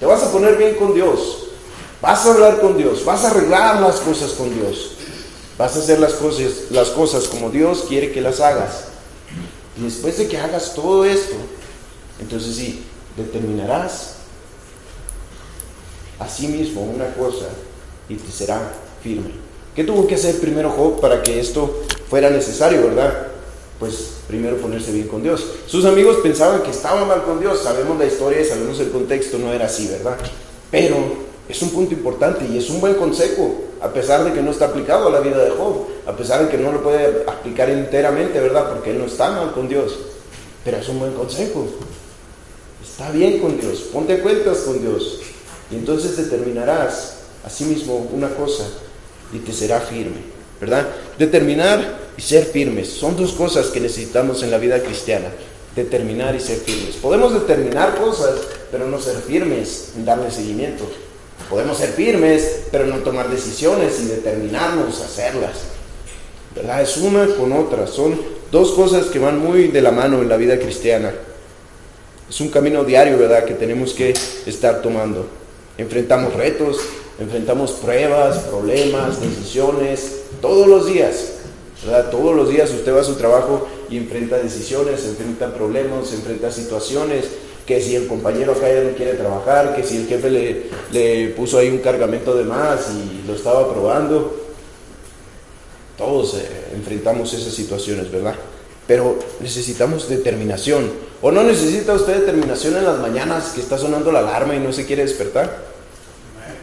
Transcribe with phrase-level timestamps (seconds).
[0.00, 1.48] Te vas a poner bien con Dios.
[2.00, 3.04] Vas a hablar con Dios.
[3.04, 4.92] Vas a arreglar las cosas con Dios.
[5.58, 6.14] Vas a hacer las
[6.88, 8.84] cosas, como Dios quiere que las hagas.
[9.78, 11.36] Y después de que hagas todo esto,
[12.18, 12.82] entonces sí,
[13.16, 14.14] determinarás
[16.18, 17.46] a sí mismo una cosa
[18.08, 18.72] y te será
[19.02, 19.30] firme.
[19.74, 23.29] ¿Qué tuvo que hacer primero Job para que esto fuera necesario, verdad?
[23.80, 25.44] Pues primero ponerse bien con Dios.
[25.66, 29.52] Sus amigos pensaban que estaba mal con Dios, sabemos la historia sabemos el contexto, no
[29.52, 30.16] era así, ¿verdad?
[30.70, 30.96] Pero
[31.48, 34.66] es un punto importante y es un buen consejo, a pesar de que no está
[34.66, 38.38] aplicado a la vida de Job, a pesar de que no lo puede aplicar enteramente,
[38.38, 38.70] ¿verdad?
[38.70, 39.98] Porque él no está mal con Dios,
[40.64, 41.66] pero es un buen consejo.
[42.84, 45.20] Está bien con Dios, ponte cuentas con Dios
[45.70, 48.64] y entonces determinarás a sí mismo una cosa
[49.32, 50.22] y te será firme,
[50.60, 50.86] ¿verdad?
[51.18, 55.28] Determinar y ser firmes son dos cosas que necesitamos en la vida cristiana,
[55.74, 56.96] determinar y ser firmes.
[56.96, 58.34] Podemos determinar cosas,
[58.70, 60.84] pero no ser firmes en darle seguimiento.
[61.48, 65.52] Podemos ser firmes, pero no tomar decisiones y determinarnos a hacerlas.
[66.54, 66.82] ¿Verdad?
[66.82, 67.86] Es una con otra.
[67.86, 68.20] Son
[68.52, 71.12] dos cosas que van muy de la mano en la vida cristiana.
[72.28, 74.14] Es un camino diario, ¿verdad?, que tenemos que
[74.46, 75.26] estar tomando.
[75.78, 76.78] Enfrentamos retos,
[77.18, 81.32] enfrentamos pruebas, problemas, decisiones, todos los días.
[81.84, 82.10] ¿verdad?
[82.10, 87.26] Todos los días usted va a su trabajo y enfrenta decisiones, enfrenta problemas, enfrenta situaciones,
[87.66, 91.28] que si el compañero acá ya no quiere trabajar, que si el jefe le, le
[91.28, 94.36] puso ahí un cargamento de más y lo estaba probando.
[95.96, 98.34] Todos eh, enfrentamos esas situaciones, ¿verdad?
[98.86, 100.90] Pero necesitamos determinación.
[101.22, 104.72] ¿O no necesita usted determinación en las mañanas que está sonando la alarma y no
[104.72, 105.58] se quiere despertar?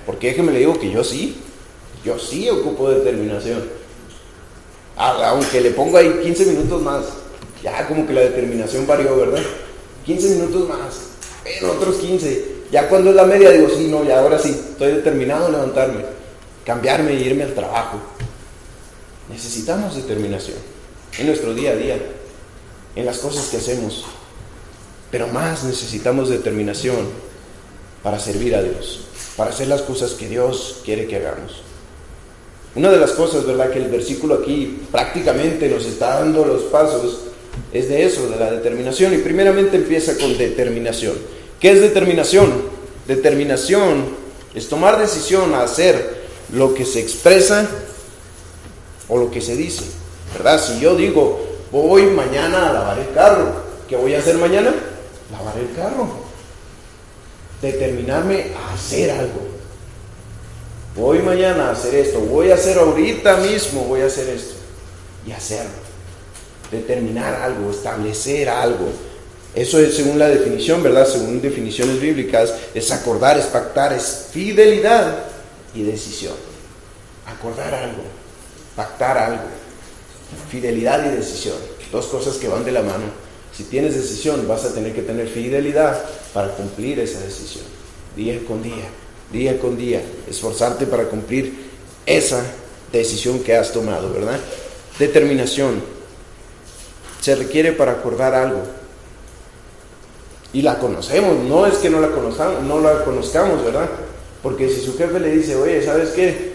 [0.06, 1.38] Porque déjeme le digo que yo sí,
[2.08, 3.64] yo sí ocupo determinación.
[4.96, 7.06] Aunque le pongo ahí 15 minutos más,
[7.62, 9.44] ya como que la determinación varió, ¿verdad?
[10.06, 10.96] 15 minutos más,
[11.44, 12.58] pero otros 15.
[12.72, 16.04] Ya cuando es la media digo, sí, no, ya ahora sí, estoy determinado a levantarme,
[16.66, 18.00] cambiarme e irme al trabajo.
[19.30, 20.58] Necesitamos determinación
[21.20, 21.98] en nuestro día a día,
[22.96, 24.06] en las cosas que hacemos,
[25.12, 27.08] pero más necesitamos determinación
[28.02, 31.67] para servir a Dios, para hacer las cosas que Dios quiere que hagamos.
[32.78, 37.22] Una de las cosas, ¿verdad?, que el versículo aquí prácticamente nos está dando los pasos
[37.74, 39.16] es de eso, de la determinación.
[39.16, 41.16] Y primeramente empieza con determinación.
[41.60, 42.54] ¿Qué es determinación?
[43.08, 44.06] Determinación
[44.54, 47.68] es tomar decisión a hacer lo que se expresa
[49.10, 49.86] o lo que se dice.
[50.34, 50.64] ¿Verdad?
[50.64, 53.56] Si yo digo, voy mañana a lavar el carro,
[53.90, 54.72] ¿qué voy a hacer mañana?
[55.32, 56.08] Lavar el carro.
[57.60, 59.57] Determinarme a hacer algo.
[60.98, 64.56] Voy mañana a hacer esto, voy a hacer ahorita mismo, voy a hacer esto.
[65.26, 65.88] Y hacerlo
[66.72, 68.88] determinar algo, establecer algo.
[69.56, 71.08] Eso es según la definición, ¿verdad?
[71.08, 75.24] Según definiciones bíblicas, es acordar, es pactar, es fidelidad
[75.74, 76.36] y decisión.
[77.26, 78.04] Acordar algo,
[78.76, 79.46] pactar algo,
[80.50, 81.56] fidelidad y decisión.
[81.92, 83.06] Dos cosas que van de la mano.
[83.56, 86.00] Si tienes decisión, vas a tener que tener fidelidad
[86.34, 87.66] para cumplir esa decisión.
[88.16, 88.86] Día con día,
[89.32, 90.02] día con día.
[90.30, 91.68] Esforzarte para cumplir
[92.06, 92.44] esa
[92.92, 94.40] decisión que has tomado, ¿verdad?
[94.98, 95.82] Determinación,
[97.22, 98.62] se requiere para acordar algo.
[100.54, 103.90] Y la conocemos, no es que no la conozcamos, no la conozcamos, ¿verdad?
[104.42, 106.54] Porque si su jefe le dice, oye, ¿sabes qué?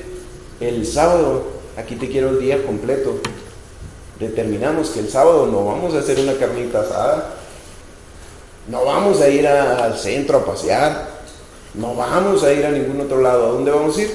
[0.60, 1.44] El sábado,
[1.76, 3.20] aquí te quiero el día completo.
[4.18, 7.34] Determinamos que el sábado no vamos a hacer una carnita asada,
[8.68, 11.11] no vamos a ir al centro a pasear,
[11.74, 13.46] no vamos a ir a ningún otro lado.
[13.46, 14.10] ¿A dónde vamos a ir?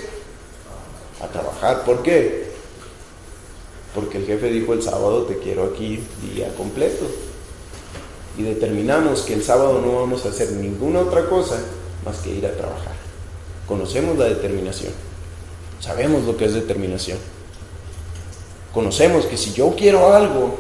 [1.22, 1.84] A trabajar.
[1.84, 2.48] ¿Por qué?
[3.98, 7.04] porque el jefe dijo el sábado te quiero aquí día completo.
[8.38, 11.58] Y determinamos que el sábado no vamos a hacer ninguna otra cosa
[12.06, 12.94] más que ir a trabajar.
[13.68, 14.94] Conocemos la determinación.
[15.80, 17.18] Sabemos lo que es determinación.
[18.72, 20.56] Conocemos que si yo quiero algo,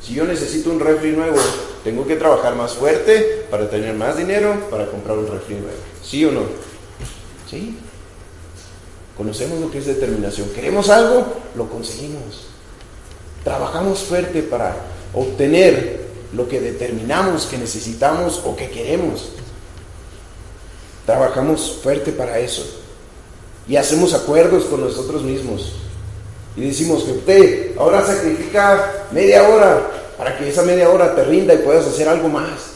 [0.00, 1.38] si yo necesito un refri nuevo,
[1.84, 5.78] tengo que trabajar más fuerte para tener más dinero para comprar un refri nuevo.
[6.02, 6.42] ¿Sí o no?
[7.50, 7.78] Sí.
[9.16, 10.48] Conocemos lo que es determinación.
[10.50, 11.26] Queremos algo,
[11.56, 12.46] lo conseguimos.
[13.44, 14.76] Trabajamos fuerte para
[15.12, 16.02] obtener
[16.32, 19.30] lo que determinamos que necesitamos o que queremos.
[21.04, 22.64] Trabajamos fuerte para eso.
[23.68, 25.74] Y hacemos acuerdos con nosotros mismos.
[26.56, 31.52] Y decimos que usted ahora sacrifica media hora para que esa media hora te rinda
[31.52, 32.74] y puedas hacer algo más.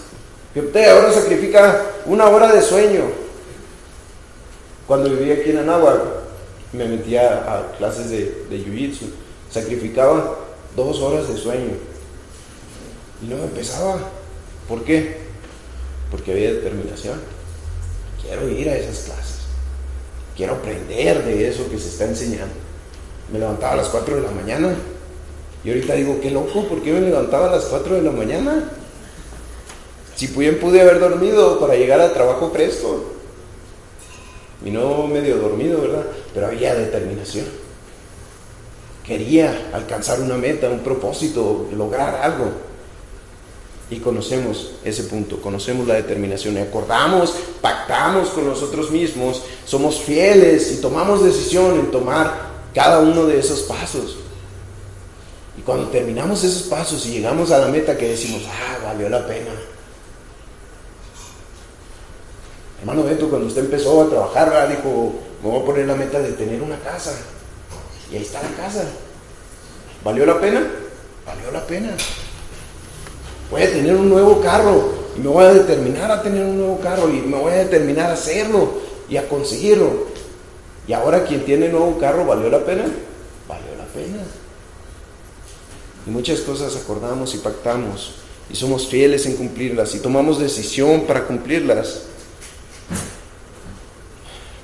[0.53, 3.05] Que usted ahora sacrifica una hora de sueño.
[4.85, 6.01] Cuando vivía aquí en Anáhuac,
[6.73, 9.11] me metía a clases de, jiu-jitsu.
[9.49, 10.39] Sacrificaba
[10.75, 11.75] dos horas de sueño.
[13.23, 13.99] Y no me empezaba.
[14.69, 15.19] ¿Por qué?
[16.11, 17.21] Porque había determinación.
[18.21, 19.37] quiero ir a esas clases,
[20.37, 22.55] quiero aprender de eso que se está enseñando.
[23.33, 24.77] Me levantaba a las 4 de la mañana
[25.67, 28.71] y ahorita digo, qué loco, ¿por qué me levantaba a las 4 de la mañana?
[30.15, 33.15] Si bien pude haber dormido para llegar al trabajo presto.
[34.65, 36.05] Y no medio dormido, ¿verdad?
[36.33, 37.47] Pero había determinación.
[39.05, 42.53] Quería alcanzar una meta, un propósito, lograr algo.
[43.91, 50.81] Y conocemos ese punto, conocemos la determinación acordamos, pactamos con nosotros mismos, somos fieles y
[50.81, 54.19] tomamos decisión en tomar cada uno de esos pasos.
[55.67, 59.51] Cuando terminamos esos pasos y llegamos a la meta que decimos, ah, valió la pena.
[62.79, 66.33] Hermano Beto, cuando usted empezó a trabajar, dijo, me voy a poner la meta de
[66.35, 67.15] tener una casa.
[68.13, 68.85] Y ahí está la casa.
[70.05, 70.65] ¿Valió la pena?
[71.27, 71.97] Valió la pena.
[73.51, 76.79] Voy a tener un nuevo carro y me voy a determinar a tener un nuevo
[76.79, 78.75] carro y me voy a determinar a hacerlo
[79.09, 80.07] y a conseguirlo.
[80.87, 82.85] Y ahora quien tiene nuevo carro, ¿valió la pena?
[83.49, 84.23] Valió la pena.
[86.07, 88.13] Y muchas cosas acordamos y pactamos
[88.49, 92.03] y somos fieles en cumplirlas y tomamos decisión para cumplirlas.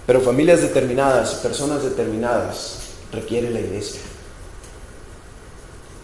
[0.06, 2.79] Pero familias determinadas y personas determinadas
[3.12, 4.00] requiere la iglesia.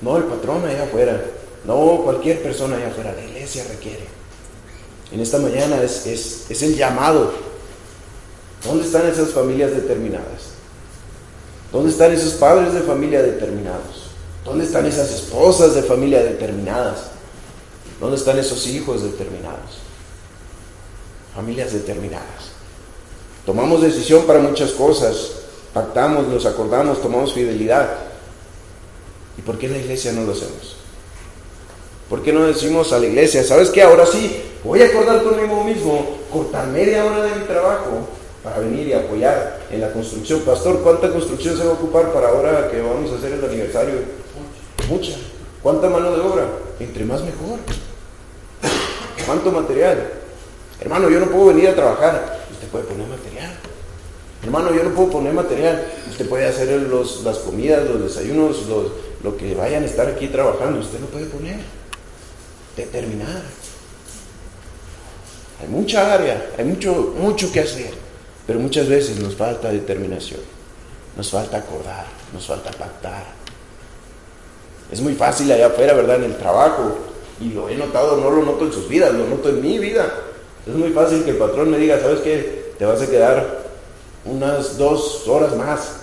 [0.02, 1.24] No el patrón allá afuera,
[1.64, 4.06] no cualquier persona allá afuera, la iglesia requiere.
[5.12, 7.32] En esta mañana es, es el llamado.
[8.64, 10.52] ¿Dónde están esas familias determinadas?
[11.72, 14.07] ¿Dónde están esos padres de familia determinados?
[14.48, 17.10] ¿Dónde están esas esposas de familia determinadas?
[18.00, 19.78] ¿Dónde están esos hijos determinados?
[21.34, 22.52] Familias determinadas.
[23.44, 25.32] Tomamos decisión para muchas cosas,
[25.74, 27.90] pactamos, nos acordamos, tomamos fidelidad.
[29.36, 30.76] ¿Y por qué en la iglesia no lo hacemos?
[32.08, 33.82] ¿Por qué no decimos a la iglesia, sabes qué?
[33.82, 38.08] Ahora sí, voy a acordar conmigo mismo, cortar media hora de mi trabajo
[38.42, 40.40] para venir y apoyar en la construcción.
[40.40, 44.27] Pastor, ¿cuánta construcción se va a ocupar para ahora que vamos a hacer el aniversario?
[44.88, 45.12] Mucha.
[45.62, 46.48] ¿Cuánta mano de obra?
[46.80, 47.58] Entre más mejor.
[49.26, 50.12] ¿Cuánto material?
[50.80, 52.46] Hermano, yo no puedo venir a trabajar.
[52.50, 53.54] Usted puede poner material.
[54.42, 55.84] Hermano, yo no puedo poner material.
[56.08, 58.56] Usted puede hacer los, las comidas, los desayunos,
[59.22, 60.80] lo que vayan a estar aquí trabajando.
[60.80, 61.58] Usted lo puede poner.
[62.76, 63.42] Determinar.
[65.60, 67.92] Hay mucha área, hay mucho, mucho que hacer.
[68.46, 70.40] Pero muchas veces nos falta determinación.
[71.16, 73.37] Nos falta acordar, nos falta pactar.
[74.90, 76.16] Es muy fácil allá afuera, ¿verdad?
[76.16, 76.96] En el trabajo.
[77.40, 80.12] Y lo he notado, no lo noto en sus vidas, lo noto en mi vida.
[80.66, 82.72] Es muy fácil que el patrón me diga, ¿sabes qué?
[82.78, 83.64] Te vas a quedar
[84.24, 85.96] unas dos horas más.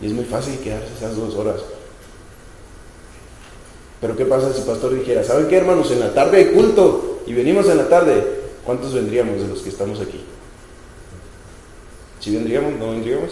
[0.00, 1.60] Y es muy fácil quedarse esas dos horas.
[4.00, 5.90] Pero ¿qué pasa si el pastor dijera, ¿saben qué hermanos?
[5.90, 8.38] En la tarde hay culto y venimos en la tarde.
[8.64, 10.24] ¿Cuántos vendríamos de los que estamos aquí?
[12.20, 12.74] ¿Si vendríamos?
[12.78, 13.30] ¿No vendríamos?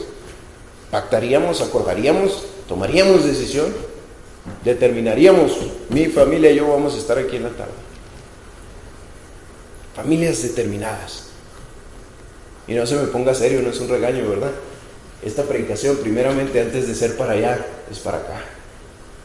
[0.91, 1.61] ¿Pactaríamos?
[1.61, 2.47] ¿Acordaríamos?
[2.69, 3.67] ¿Tomaríamos decisión?
[4.65, 5.53] ¿Determinaríamos?
[5.91, 7.73] Mi familia y yo vamos a estar aquí en la tarde.
[9.95, 11.27] Familias determinadas.
[12.69, 14.53] Y no se me ponga serio, no es un regaño, ¿verdad?
[15.23, 18.45] Esta predicación, primeramente, antes de ser para allá, es para acá.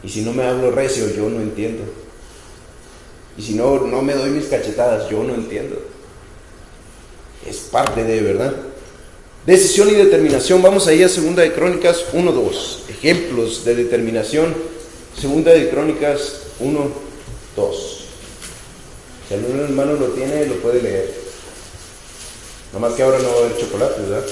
[0.02, 1.82] Y si no me hablo recio, yo no entiendo.
[3.36, 5.76] Y si no, no me doy mis cachetadas, yo no entiendo.
[7.46, 8.54] Es parte de, ¿verdad?
[9.46, 10.62] Decisión y determinación.
[10.62, 12.90] Vamos ahí a Segunda de Crónicas 1.2.
[12.90, 14.54] Ejemplos de determinación.
[15.20, 16.92] Segunda de Crónicas 1.2.
[19.28, 21.14] Si algún hermano lo tiene, lo puede leer.
[22.72, 24.24] Nada más que ahora no va a haber chocolate, ¿verdad?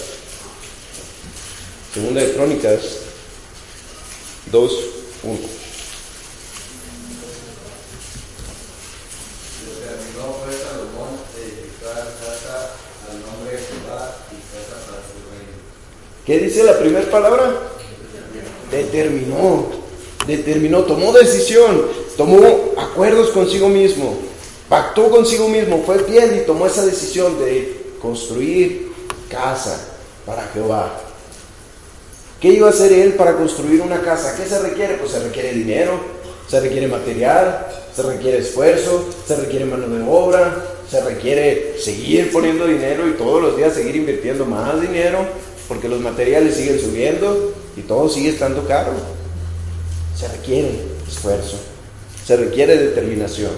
[1.94, 2.80] Segunda de Crónicas
[4.50, 4.72] 2,
[5.22, 5.38] 1.
[16.26, 17.58] ¿Qué dice la primera palabra?
[18.70, 19.66] Determinó,
[20.26, 21.82] determinó, tomó decisión,
[22.16, 24.16] tomó acuerdos consigo mismo,
[24.68, 28.92] pactó consigo mismo, fue fiel y tomó esa decisión de construir
[29.28, 29.78] casa
[30.26, 30.92] para Jehová.
[32.40, 34.34] ¿Qué iba a hacer él para construir una casa?
[34.36, 34.94] ¿Qué se requiere?
[34.94, 35.92] Pues se requiere dinero,
[36.48, 42.66] se requiere material, se requiere esfuerzo, se requiere mano de obra, se requiere seguir poniendo
[42.66, 45.18] dinero y todos los días seguir invirtiendo más dinero,
[45.68, 49.19] porque los materiales siguen subiendo y todo sigue estando caro.
[50.20, 51.56] Se requiere esfuerzo,
[52.26, 53.52] se requiere determinación.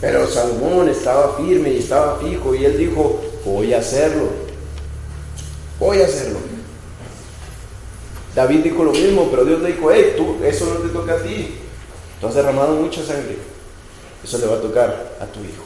[0.00, 4.28] Pero Salomón estaba firme y estaba fijo y él dijo, voy a hacerlo,
[5.80, 6.38] voy a hacerlo.
[8.36, 11.22] David dijo lo mismo, pero Dios le dijo, hey, tú, eso no te toca a
[11.22, 11.56] ti.
[12.20, 13.38] Tú has derramado mucha sangre.
[14.22, 15.64] Eso le va a tocar a tu hijo.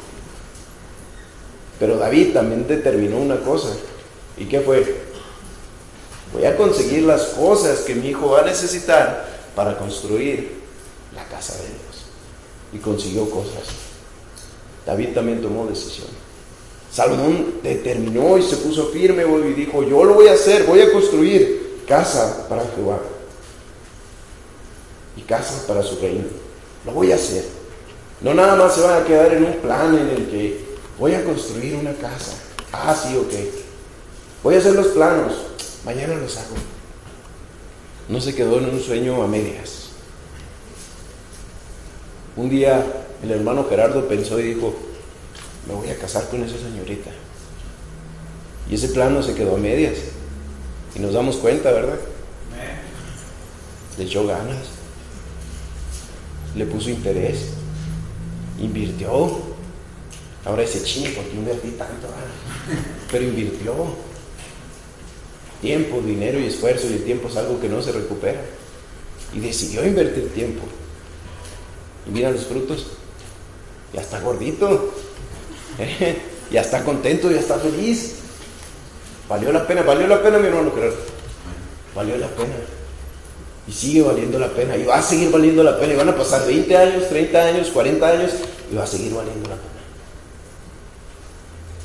[1.79, 3.69] Pero David también determinó una cosa.
[4.39, 5.03] ¿Y qué fue?
[6.33, 9.28] Voy a conseguir las cosas que mi hijo va a necesitar
[9.59, 10.53] para construir
[11.17, 12.05] la casa de Dios.
[12.73, 13.65] Y consiguió cosas.
[14.87, 16.07] David también tomó decisión.
[16.93, 20.93] Salomón determinó y se puso firme y dijo, yo lo voy a hacer, voy a
[20.93, 23.01] construir casa para Jehová
[25.17, 26.27] y casa para su reino.
[26.87, 27.45] Lo voy a hacer.
[28.21, 30.65] No nada más se van a quedar en un plan en el que
[31.01, 32.37] voy a construir una casa.
[32.73, 33.33] Ah, sí, ok.
[34.45, 35.33] Voy a hacer los planos.
[35.85, 36.78] Mañana los hago.
[38.09, 39.91] No se quedó en un sueño a medias.
[42.37, 42.85] Un día
[43.23, 44.75] el hermano Gerardo pensó y dijo,
[45.67, 47.11] me voy a casar con esa señorita.
[48.71, 49.99] Y ese plano se quedó a medias.
[50.95, 51.99] Y nos damos cuenta, ¿verdad?
[53.99, 54.57] Le echó ganas.
[56.55, 57.49] Le puso interés.
[58.59, 59.41] Invirtió.
[60.45, 62.09] Ahora dice, chingo, porque invertí tanto?
[63.11, 64.08] Pero invirtió.
[65.61, 66.87] Tiempo, dinero y esfuerzo.
[66.89, 68.41] Y el tiempo es algo que no se recupera.
[69.35, 70.63] Y decidió invertir tiempo.
[72.07, 72.87] Y mira los frutos.
[73.93, 74.95] Ya está gordito.
[76.51, 78.15] ya está contento, ya está feliz.
[79.29, 80.97] Valió la pena, valió la pena, mi hermano Gerardo.
[81.95, 82.55] Valió la pena.
[83.67, 84.77] Y sigue valiendo la pena.
[84.77, 85.93] Y va a seguir valiendo la pena.
[85.93, 88.33] Y van a pasar 20 años, 30 años, 40 años.
[88.73, 89.69] Y va a seguir valiendo la pena.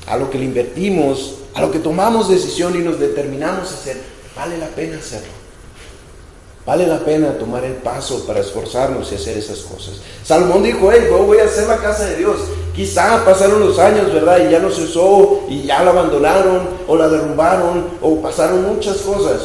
[0.07, 4.01] A lo que le invertimos, a lo que tomamos decisión y nos determinamos a hacer,
[4.35, 5.43] vale la pena hacerlo.
[6.65, 9.95] Vale la pena tomar el paso para esforzarnos y hacer esas cosas.
[10.23, 12.37] Salomón dijo, hey, voy a hacer la casa de Dios.
[12.73, 14.47] Quizá pasaron los años, ¿verdad?
[14.47, 18.97] Y ya no se usó, y ya la abandonaron, o la derrumbaron, o pasaron muchas
[18.99, 19.41] cosas.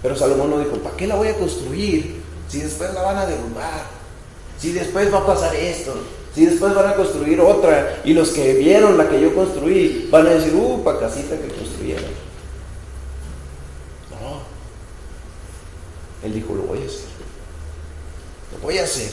[0.00, 3.26] Pero Salomón no dijo, ¿para qué la voy a construir si después la van a
[3.26, 3.82] derrumbar?
[4.58, 5.92] Si después va a pasar esto,
[6.34, 10.26] si después van a construir otra, y los que vieron la que yo construí van
[10.26, 12.24] a decir, uh, pa' casita que construyeron.
[16.24, 17.04] Él dijo, lo voy a hacer.
[18.52, 19.12] Lo voy a hacer.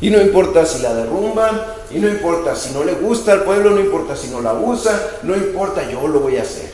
[0.00, 3.70] Y no importa si la derrumban, y no importa si no le gusta al pueblo,
[3.70, 6.70] no importa si no la usa, no importa, yo lo voy a hacer.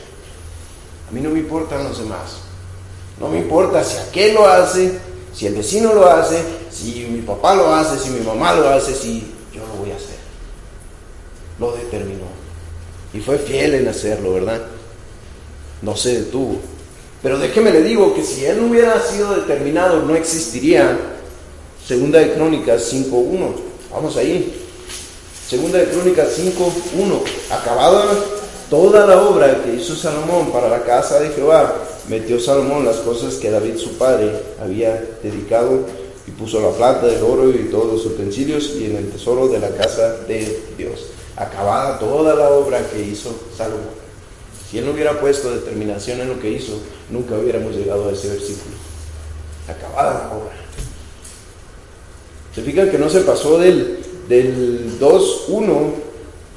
[1.09, 2.41] A mí no me importan los demás.
[3.19, 4.99] No me importa si aquel lo hace,
[5.33, 6.43] si el vecino lo hace,
[6.75, 9.95] si mi papá lo hace, si mi mamá lo hace, si yo lo voy a
[9.95, 10.17] hacer.
[11.59, 12.25] Lo determinó.
[13.13, 14.61] Y fue fiel en hacerlo, ¿verdad?
[15.81, 16.57] No se detuvo.
[17.23, 20.97] Pero déjeme le digo que si él no hubiera sido determinado, no existiría
[21.87, 23.55] Segunda de Crónicas 5.1.
[23.91, 24.53] Vamos ahí.
[25.47, 27.21] Segunda de Crónicas 5.1.
[27.51, 28.15] Acabada
[28.69, 31.75] toda la obra que hizo Salomón para la casa de Jehová,
[32.09, 35.85] metió Salomón las cosas que David su padre había dedicado
[36.27, 39.59] y puso la plata, el oro y todos los utensilios y en el tesoro de
[39.59, 41.07] la casa de Dios.
[41.35, 44.05] Acabada toda la obra que hizo Salomón.
[44.69, 46.79] Si él no hubiera puesto determinación en lo que hizo,
[47.11, 48.75] nunca hubiéramos llegado a ese versículo.
[49.67, 50.55] Acabada la obra.
[52.53, 55.91] Se fijan que no se pasó del, del 2.1,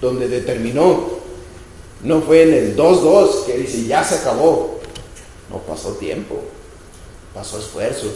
[0.01, 1.19] donde determinó.
[2.03, 4.79] No fue en el 2.2 que dice, ya se acabó.
[5.51, 6.41] No pasó tiempo,
[7.35, 8.07] pasó esfuerzo,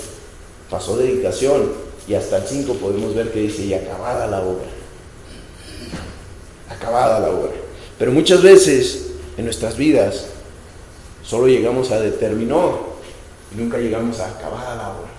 [0.72, 1.70] pasó dedicación.
[2.08, 4.66] Y hasta el 5 podemos ver que dice, y acabada la obra.
[6.68, 7.52] Acabada la obra.
[7.96, 10.26] Pero muchas veces en nuestras vidas,
[11.22, 12.92] solo llegamos a determinó
[13.54, 15.10] y nunca llegamos a acabar la obra.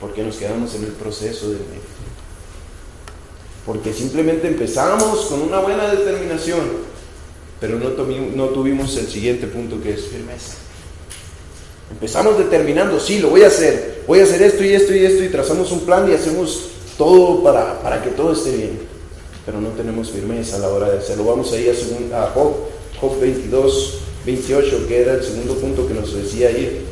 [0.00, 1.58] Porque nos quedamos en el proceso de
[3.64, 6.60] Porque simplemente empezamos con una buena determinación,
[7.60, 10.67] pero no, no tuvimos el siguiente punto que es firmeza.
[11.90, 15.24] Empezamos determinando, sí, lo voy a hacer, voy a hacer esto y esto y esto
[15.24, 18.88] y trazamos un plan y hacemos todo para, para que todo esté bien
[19.48, 21.24] pero no tenemos firmeza a la hora de hacerlo.
[21.24, 21.74] Vamos a ir
[22.12, 22.52] a, Job,
[23.00, 26.82] Job 22, 28, que era el segundo punto que nos decía ayer.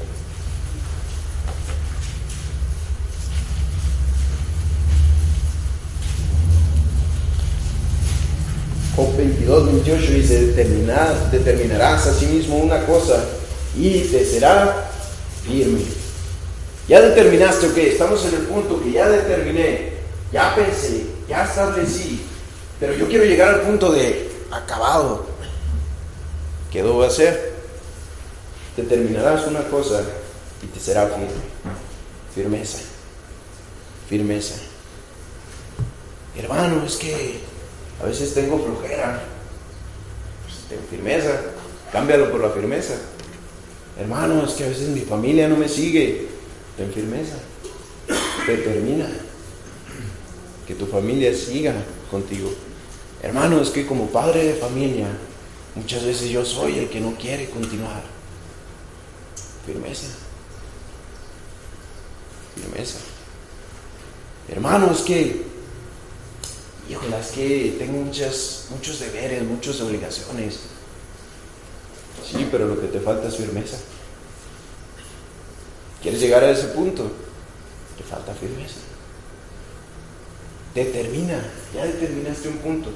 [8.96, 10.46] Job 22, 28 dice,
[11.30, 13.22] determinarás a sí mismo una cosa
[13.76, 14.90] y te será
[15.44, 15.80] firme.
[16.88, 19.92] Ya determinaste, ok, estamos en el punto que ya determiné,
[20.32, 22.24] ya pensé, ya establecí,
[22.78, 25.26] pero yo quiero llegar al punto de acabado.
[26.70, 27.54] ¿Qué debo hacer?
[28.76, 30.02] Determinarás una cosa
[30.62, 31.28] y te será firme.
[32.34, 32.78] Firmeza.
[34.08, 34.54] Firmeza.
[36.36, 37.40] Hermano, es que
[38.02, 39.22] a veces tengo flojera.
[40.44, 41.40] Pues tengo firmeza.
[41.90, 42.94] Cámbialo por la firmeza.
[43.98, 46.28] Hermano, es que a veces mi familia no me sigue.
[46.76, 47.36] Ten firmeza.
[48.46, 49.08] Determina
[50.66, 51.74] que tu familia siga
[52.10, 52.52] contigo.
[53.22, 55.06] Hermano, es que como padre de familia,
[55.74, 58.02] muchas veces yo soy el que no quiere continuar.
[59.64, 60.08] Firmeza.
[62.54, 62.98] Firmeza.
[64.48, 65.42] Hermano, es que,
[66.88, 70.60] híjole, es que tengo muchas, muchos deberes, muchas obligaciones.
[72.28, 73.76] Sí, pero lo que te falta es firmeza.
[76.02, 77.10] ¿Quieres llegar a ese punto?
[77.96, 78.80] Te falta firmeza.
[80.74, 81.42] Determina,
[81.74, 82.90] ya determinaste un punto.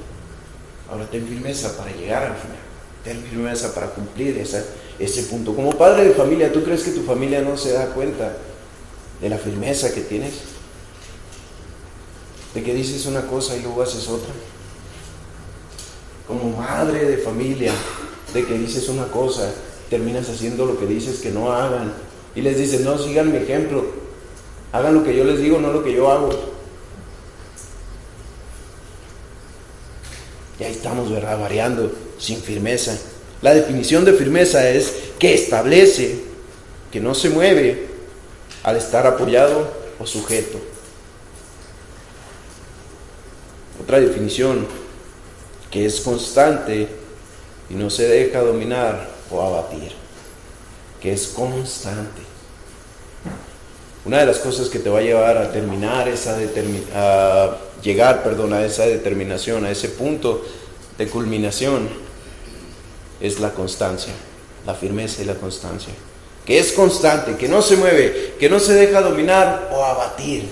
[0.90, 2.58] Ahora ten firmeza para llegar al final.
[3.04, 5.54] Ten firmeza para cumplir ese punto.
[5.54, 8.36] Como padre de familia, ¿tú crees que tu familia no se da cuenta
[9.20, 10.34] de la firmeza que tienes?
[12.52, 14.32] De que dices una cosa y luego haces otra.
[16.26, 17.72] Como madre de familia,
[18.32, 19.52] de que dices una cosa,
[19.88, 21.92] terminas haciendo lo que dices que no hagan.
[22.34, 23.84] Y les dices, no, sigan mi ejemplo.
[24.72, 26.30] Hagan lo que yo les digo, no lo que yo hago.
[30.58, 31.40] Y ahí estamos, ¿verdad?
[31.40, 32.96] Variando sin firmeza.
[33.42, 36.20] La definición de firmeza es que establece,
[36.92, 37.88] que no se mueve
[38.62, 40.58] al estar apoyado o sujeto.
[43.82, 44.66] Otra definición,
[45.70, 46.99] que es constante
[47.70, 49.92] y no se deja dominar o abatir,
[51.00, 52.20] que es constante.
[54.04, 56.36] Una de las cosas que te va a llevar a terminar esa
[56.94, 60.42] a llegar, perdón, a esa determinación, a ese punto
[60.98, 61.88] de culminación,
[63.20, 64.12] es la constancia,
[64.66, 65.92] la firmeza y la constancia.
[66.44, 70.48] Que es constante, que no se mueve, que no se deja dominar o abatir.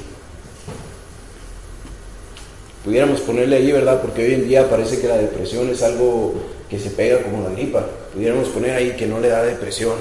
[2.84, 4.00] Pudiéramos ponerle ahí, ¿verdad?
[4.00, 7.54] Porque hoy en día parece que la depresión es algo que se pega como la
[7.54, 7.86] gripa.
[8.12, 9.96] Pudiéramos poner ahí que no le da depresión,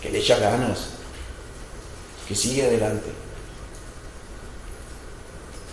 [0.00, 0.90] que le echa ganas,
[2.26, 3.10] que sigue adelante.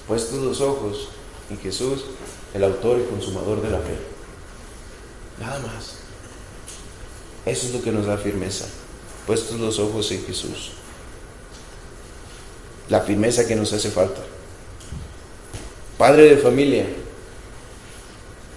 [0.08, 1.10] Puestos los ojos
[1.50, 2.06] en Jesús,
[2.54, 3.96] el autor y consumador de la fe.
[5.40, 5.96] Nada más.
[7.46, 8.66] Eso es lo que nos da firmeza.
[9.26, 10.72] Puestos los ojos en Jesús.
[12.90, 14.22] La firmeza que nos hace falta.
[15.98, 16.86] Padre de familia,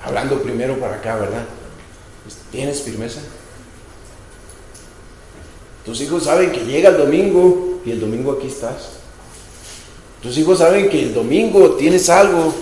[0.04, 1.44] hablando primero para acá, ¿verdad?
[2.50, 3.20] ¿Tienes firmeza?
[5.84, 8.90] Tus hijos saben que llega el domingo y el domingo aquí estás.
[10.22, 12.52] Tus hijos saben que el domingo tienes algo.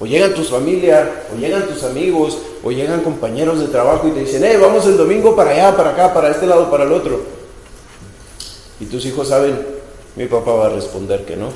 [0.00, 4.20] O llegan tus familias, o llegan tus amigos, o llegan compañeros de trabajo y te
[4.20, 7.20] dicen, eh, vamos el domingo para allá, para acá, para este lado, para el otro.
[8.78, 9.58] Y tus hijos saben,
[10.14, 11.48] mi papá va a responder que no.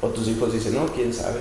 [0.00, 1.40] O tus hijos dicen, no, quién sabe.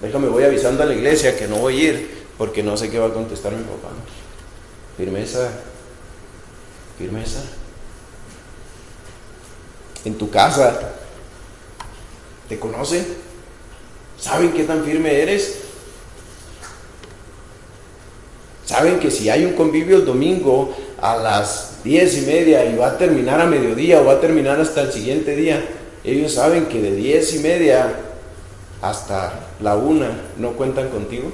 [0.00, 2.98] Déjame, voy avisando a la iglesia que no voy a ir porque no sé qué
[2.98, 3.88] va a contestar mi papá.
[4.96, 5.50] Firmeza,
[6.96, 7.42] firmeza.
[10.04, 10.78] En tu casa,
[12.48, 13.06] ¿te conocen?
[14.18, 15.58] ¿Saben qué tan firme eres?
[18.64, 22.88] ¿Saben que si hay un convivio el domingo a las diez y media y va
[22.88, 25.64] a terminar a mediodía o va a terminar hasta el siguiente día,
[26.04, 28.07] ellos saben que de diez y media
[28.80, 31.32] hasta la una no cuentan contigo?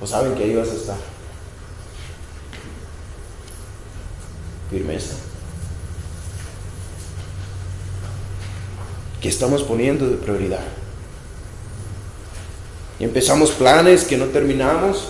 [0.00, 0.96] ¿O saben que ahí vas a estar?
[4.70, 5.14] Firmeza.
[9.20, 10.62] ¿Qué estamos poniendo de prioridad?
[12.98, 15.08] Y empezamos planes que no terminamos.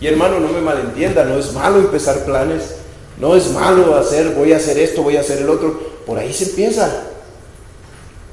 [0.00, 2.76] Y hermano, no me malentienda, no es malo empezar planes,
[3.18, 5.80] no es malo hacer, voy a hacer esto, voy a hacer el otro.
[6.06, 7.07] Por ahí se empieza.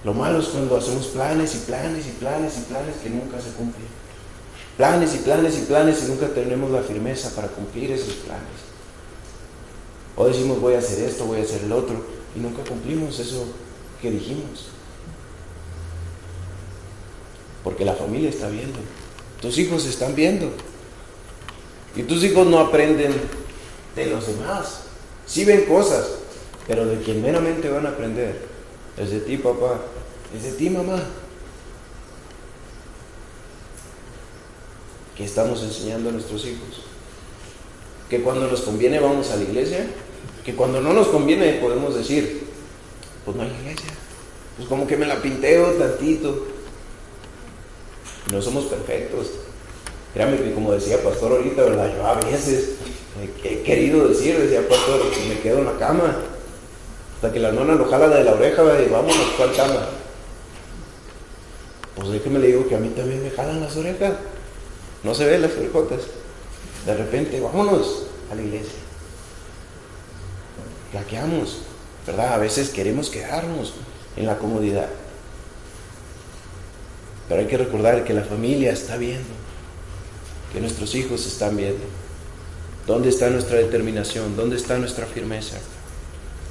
[0.05, 3.49] Lo malo es cuando hacemos planes y planes y planes y planes que nunca se
[3.49, 3.87] cumplen.
[4.77, 8.43] Planes y planes y planes y nunca tenemos la firmeza para cumplir esos planes.
[10.15, 11.95] O decimos voy a hacer esto, voy a hacer el otro
[12.35, 13.47] y nunca cumplimos eso
[13.99, 14.67] que dijimos.
[17.63, 18.77] Porque la familia está viendo.
[19.41, 20.51] Tus hijos están viendo.
[21.95, 23.11] Y tus hijos no aprenden
[23.95, 24.81] de los demás.
[25.25, 26.09] Sí ven cosas,
[26.67, 28.53] pero de quien meramente van a aprender
[28.97, 29.81] es de ti, papá,
[30.35, 31.01] es de ti, mamá.
[35.15, 36.83] ¿Qué estamos enseñando a nuestros hijos?
[38.09, 39.87] Que cuando nos conviene vamos a la iglesia,
[40.43, 42.45] que cuando no nos conviene podemos decir,
[43.23, 43.89] pues no hay iglesia,
[44.57, 46.47] pues como que me la pinteo tantito.
[48.31, 49.31] No somos perfectos.
[50.13, 51.93] Créame que como decía Pastor ahorita, ¿verdad?
[51.95, 52.75] Yo a veces
[53.43, 56.17] he querido decir, decía Pastor, me quedo en la cama
[57.15, 59.87] hasta que la nona lo jala de la oreja y vámonos, ¿cuál cama?
[61.95, 64.13] Pues déjeme le digo que a mí también me jalan las orejas.
[65.03, 66.01] No se ven las orejotas.
[66.85, 68.79] De repente, vámonos a la iglesia.
[70.91, 71.59] Plaqueamos,
[72.05, 72.33] ¿verdad?
[72.33, 73.73] A veces queremos quedarnos.
[74.17, 74.87] en la comodidad.
[77.27, 79.27] Pero hay que recordar que la familia está viendo,
[80.53, 81.83] que nuestros hijos están viendo.
[82.85, 84.35] ¿Dónde está nuestra determinación?
[84.35, 85.57] ¿Dónde está nuestra firmeza?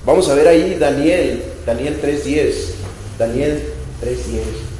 [0.04, 2.54] Vamos a ver ahí Daniel, Daniel 3.10.
[3.18, 3.62] Daniel
[4.02, 4.73] 3.10.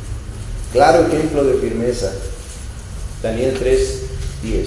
[0.75, 2.13] Claro ejemplo de firmeza.
[3.23, 4.67] Daniel 3.10.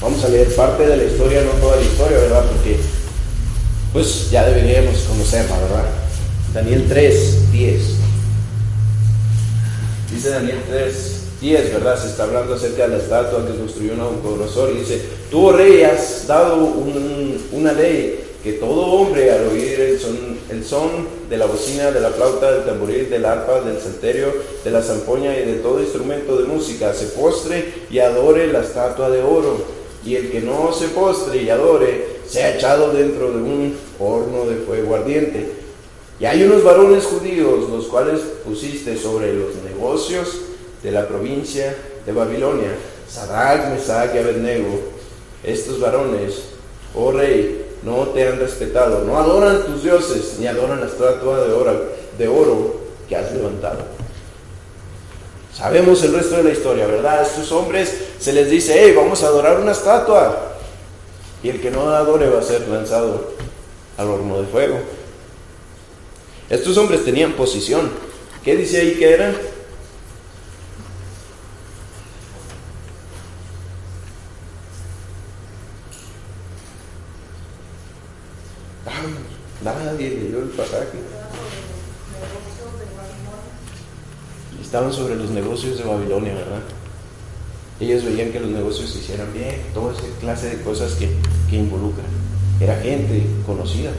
[0.00, 2.46] Vamos a leer parte de la historia, no toda la historia, ¿verdad?
[2.46, 2.78] Porque
[3.92, 5.84] pues ya deberíamos conocerla, ¿verdad?
[6.54, 7.78] Daniel 3.10.
[10.10, 10.94] Dice Daniel 3,
[11.42, 12.00] 10, ¿verdad?
[12.00, 15.82] Se está hablando acerca de la estatua que construyó Nabucodonosor y dice, tú, oh rey,
[15.82, 16.56] has dado
[17.52, 22.10] una ley que todo hombre al oír son, el son de la bocina, de la
[22.10, 26.44] flauta, del tamboril, del arpa, del salterio, de la zampoña y de todo instrumento de
[26.44, 29.64] música se postre y adore la estatua de oro.
[30.04, 34.56] Y el que no se postre y adore sea echado dentro de un horno de
[34.56, 35.52] fuego ardiente.
[36.20, 40.28] Y hay unos varones judíos, los cuales pusiste sobre los negocios
[40.82, 42.74] de la provincia de Babilonia,
[43.08, 44.80] Sadrach, Mesach y Abednego,
[45.44, 46.42] estos varones,
[46.94, 51.52] oh rey, no te han respetado, no adoran tus dioses, ni adoran la estatua de
[51.52, 53.80] oro, de oro que has levantado.
[55.52, 57.20] Sabemos el resto de la historia, ¿verdad?
[57.20, 60.54] A estos hombres se les dice, hey, vamos a adorar una estatua.
[61.42, 63.32] Y el que no adore va a ser lanzado
[63.98, 64.78] al horno de fuego.
[66.48, 67.90] Estos hombres tenían posición.
[68.44, 69.36] ¿Qué dice ahí que eran?
[79.64, 80.98] Nadie leyó el pasaje.
[84.60, 86.62] Estaban sobre los negocios de Babilonia, ¿verdad?
[87.80, 91.10] Ellos veían que los negocios se hicieran bien, toda esa clase de cosas que,
[91.50, 92.06] que involucran.
[92.60, 93.90] Era gente conocida.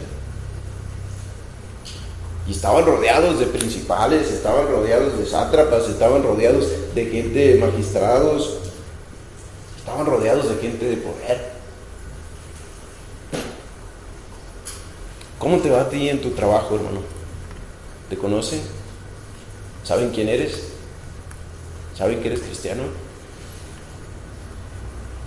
[2.47, 8.57] Y estaban rodeados de principales, estaban rodeados de sátrapas, estaban rodeados de gente de magistrados,
[9.77, 11.52] estaban rodeados de gente de poder.
[15.43, 17.01] ¿Cómo te va a ti en tu trabajo, hermano?
[18.10, 18.62] ¿Te conocen?
[19.84, 20.69] ¿Saben quién eres?
[21.97, 22.84] ¿Saben que eres cristiano?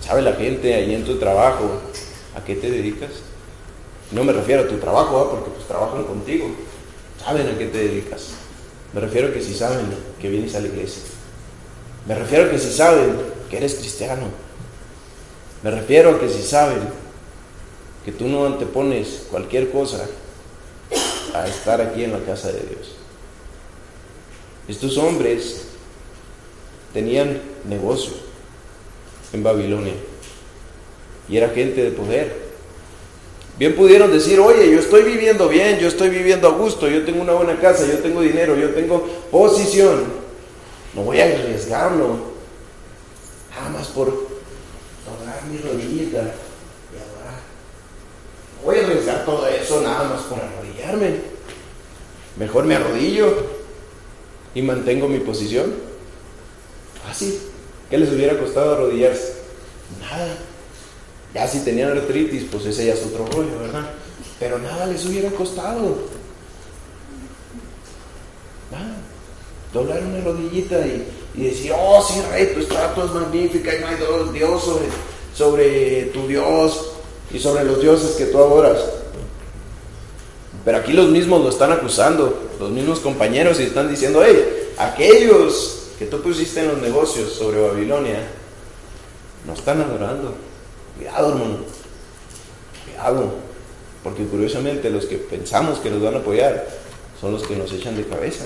[0.01, 1.69] ¿Sabe la gente ahí en tu trabajo
[2.35, 3.11] a qué te dedicas?
[4.11, 6.47] No me refiero a tu trabajo, porque pues trabajan contigo.
[7.23, 8.29] ¿Saben a qué te dedicas?
[8.93, 9.85] Me refiero a que si saben
[10.19, 11.03] que vienes a la iglesia.
[12.07, 13.19] Me refiero a que si saben
[13.51, 14.29] que eres cristiano.
[15.61, 17.06] Me refiero a que si saben
[18.07, 20.07] que tú no antepones cualquier cosa
[21.33, 22.95] a estar aquí en la casa de Dios.
[24.69, 25.65] Estos hombres
[26.93, 28.13] tenían negocio
[29.33, 29.91] en Babilonia
[31.27, 32.33] y era gente de poder.
[33.59, 37.21] Bien pudieron decir, oye, yo estoy viviendo bien, yo estoy viviendo a gusto, yo tengo
[37.21, 40.05] una buena casa, yo tengo dinero, yo tengo posición.
[40.93, 42.19] No voy a arriesgarlo.
[43.53, 46.33] Nada más por doblar mi rodillita
[48.67, 51.21] voy a arriesgar todo eso nada más por arrodillarme.
[52.35, 53.33] Mejor me arrodillo
[54.53, 55.73] y mantengo mi posición.
[57.01, 57.39] Fácil.
[57.89, 59.35] ¿Qué les hubiera costado arrodillarse?
[60.01, 60.35] Nada.
[61.33, 63.89] Ya si tenían artritis, pues ese ya es otro rollo, ¿verdad?
[64.37, 65.99] Pero nada les hubiera costado.
[68.69, 68.97] Nada.
[69.71, 74.33] Doblar una rodillita y, decir, oh, sí, rey, tu estatua es magnífica y no hay
[74.33, 74.87] Dios sobre,
[75.33, 76.96] sobre tu Dios
[77.31, 78.79] y sobre los dioses que tú adoras.
[80.63, 85.91] Pero aquí los mismos lo están acusando, los mismos compañeros, y están diciendo, hey, aquellos
[85.97, 88.27] que tú pusiste en los negocios sobre Babilonia,
[89.45, 90.35] no están adorando.
[90.97, 91.57] Cuidado, hermano.
[92.85, 93.31] Cuidado.
[94.03, 96.67] Porque curiosamente los que pensamos que nos van a apoyar
[97.19, 98.45] son los que nos echan de cabeza.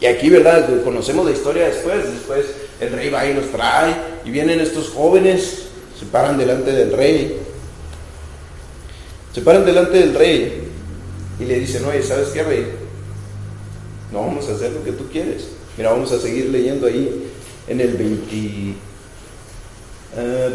[0.00, 0.82] Y aquí, ¿verdad?
[0.82, 2.10] Conocemos la historia después.
[2.12, 2.46] Después
[2.80, 3.94] el rey va y nos trae.
[4.24, 5.63] Y vienen estos jóvenes
[5.98, 7.38] se paran delante del rey.
[9.32, 10.68] Se paran delante del rey
[11.40, 12.72] y le dicen, oye, ¿sabes qué, rey?
[14.12, 15.48] No vamos a hacer lo que tú quieres.
[15.76, 17.30] Mira, vamos a seguir leyendo ahí
[17.66, 18.74] en el 20,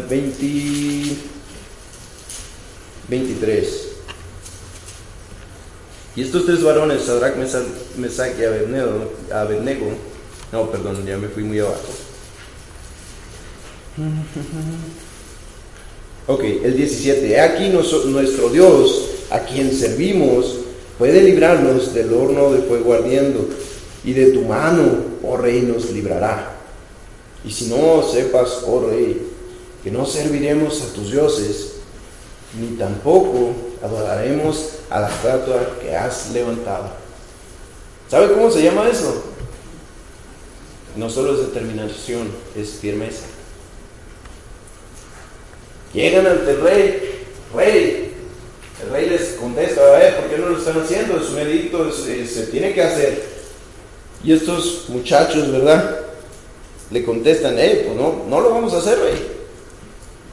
[0.08, 1.30] 20
[3.10, 3.88] 23.
[6.16, 9.96] Y estos tres varones, Sadrach, Mesach y Abednego,
[10.52, 11.92] no, perdón, ya me fui muy abajo.
[16.30, 17.40] Ok, el 17.
[17.40, 20.58] Aquí nuestro Dios, a quien servimos,
[20.96, 23.48] puede librarnos del horno de fuego ardiendo,
[24.04, 24.82] y de tu mano,
[25.24, 26.52] oh rey, nos librará.
[27.44, 29.26] Y si no sepas, oh rey,
[29.82, 31.72] que no serviremos a tus dioses,
[32.60, 33.50] ni tampoco
[33.82, 36.90] adoraremos a la estatua que has levantado.
[38.08, 39.20] ¿Sabe cómo se llama eso?
[40.94, 43.24] No solo es determinación, es firmeza.
[45.92, 47.24] Llegan ante el rey,
[47.54, 48.14] rey,
[48.82, 51.18] el rey les contesta, ver, ¿por qué no lo están haciendo?
[51.18, 53.22] Es un edicto, se tiene que hacer.
[54.22, 56.00] Y estos muchachos, ¿verdad?
[56.90, 59.40] Le contestan, hey, pues no, no lo vamos a hacer, rey.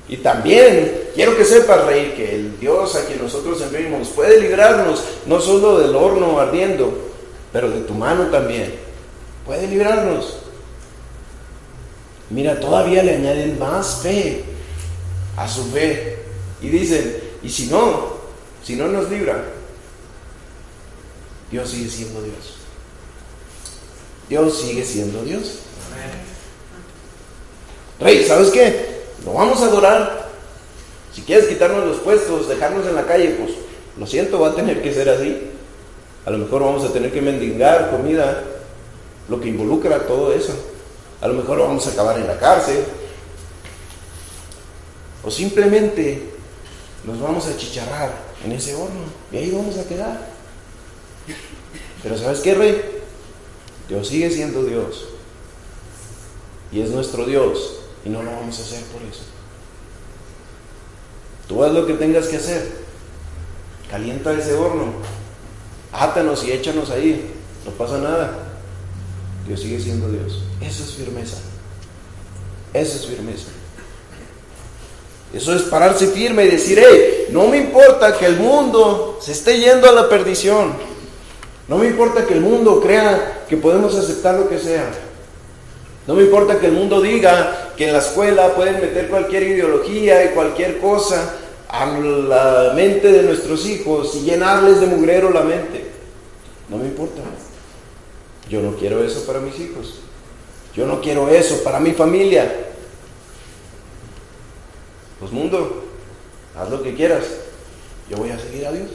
[0.09, 5.03] Y también quiero que sepas, rey, que el Dios a quien nosotros servimos puede librarnos
[5.25, 6.93] no solo del horno ardiendo,
[7.51, 8.73] pero de tu mano también.
[9.45, 10.37] Puede librarnos.
[12.29, 14.43] Mira, todavía le añaden más fe
[15.37, 16.17] a su fe.
[16.61, 18.17] Y dicen, y si no,
[18.63, 19.45] si no nos libra,
[21.49, 22.55] Dios sigue siendo Dios.
[24.27, 25.59] Dios sigue siendo Dios.
[27.99, 28.97] Rey, ¿sabes qué?
[29.25, 30.27] Lo vamos a adorar.
[31.13, 33.51] Si quieres quitarnos los puestos, dejarnos en la calle, pues
[33.97, 35.49] lo siento, va a tener que ser así.
[36.25, 38.43] A lo mejor vamos a tener que mendigar comida,
[39.29, 40.53] lo que involucra todo eso.
[41.21, 42.83] A lo mejor vamos a acabar en la cárcel.
[45.27, 46.23] O simplemente
[47.03, 48.13] nos vamos a chicharrar
[48.45, 50.25] en ese horno y ahí vamos a quedar.
[52.01, 52.81] Pero ¿sabes qué, rey?
[53.89, 55.09] Dios sigue siendo Dios.
[56.71, 57.79] Y es nuestro Dios.
[58.05, 59.23] Y no lo vamos a hacer por eso.
[61.49, 62.85] Tú haz lo que tengas que hacer.
[63.91, 64.93] Calienta ese horno.
[65.91, 67.33] Átanos y échanos ahí.
[67.65, 68.47] No pasa nada.
[69.45, 70.43] Dios sigue siendo Dios.
[70.61, 71.37] Eso es firmeza.
[72.73, 73.47] Eso es firmeza.
[75.33, 79.59] Eso es pararse firme y decir, hey, no me importa que el mundo se esté
[79.59, 80.73] yendo a la perdición.
[81.67, 84.89] No me importa que el mundo crea que podemos aceptar lo que sea.
[86.07, 90.23] No me importa que el mundo diga que en la escuela pueden meter cualquier ideología
[90.23, 91.35] y cualquier cosa
[91.67, 95.85] a la mente de nuestros hijos y llenarles de mugrero la mente.
[96.69, 97.21] No me importa.
[98.49, 99.99] Yo no quiero eso para mis hijos.
[100.73, 102.66] Yo no quiero eso para mi familia.
[105.19, 105.83] Pues mundo,
[106.55, 107.23] haz lo que quieras.
[108.09, 108.89] Yo voy a seguir a Dios.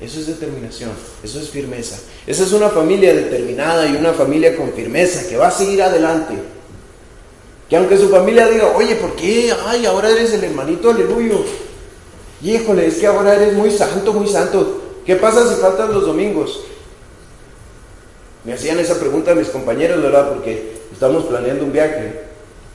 [0.00, 0.90] Eso es determinación,
[1.24, 1.98] eso es firmeza.
[2.26, 6.34] Esa es una familia determinada y una familia con firmeza que va a seguir adelante.
[7.68, 9.52] Que aunque su familia diga, oye, ¿por qué?
[9.66, 11.38] Ay, ahora eres el hermanito aleluya.
[12.42, 14.82] Híjole, es que ahora eres muy santo, muy santo.
[15.04, 16.60] ¿Qué pasa si faltan los domingos?
[18.44, 20.28] Me hacían esa pregunta a mis compañeros, ¿verdad?
[20.32, 22.27] Porque estamos planeando un viaje.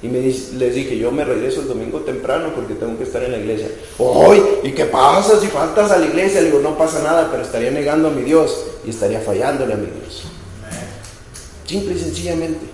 [0.04, 3.38] Y les dije, yo me regreso el domingo temprano porque tengo que estar en la
[3.38, 3.70] iglesia.
[3.98, 4.44] ¡Ay!
[4.64, 6.42] ¿Y qué pasa si faltas a la iglesia?
[6.42, 9.78] Le digo, no pasa nada, pero estaría negando a mi Dios y estaría fallándole a
[9.78, 10.24] mi Dios.
[11.66, 12.66] Simple y sencillamente.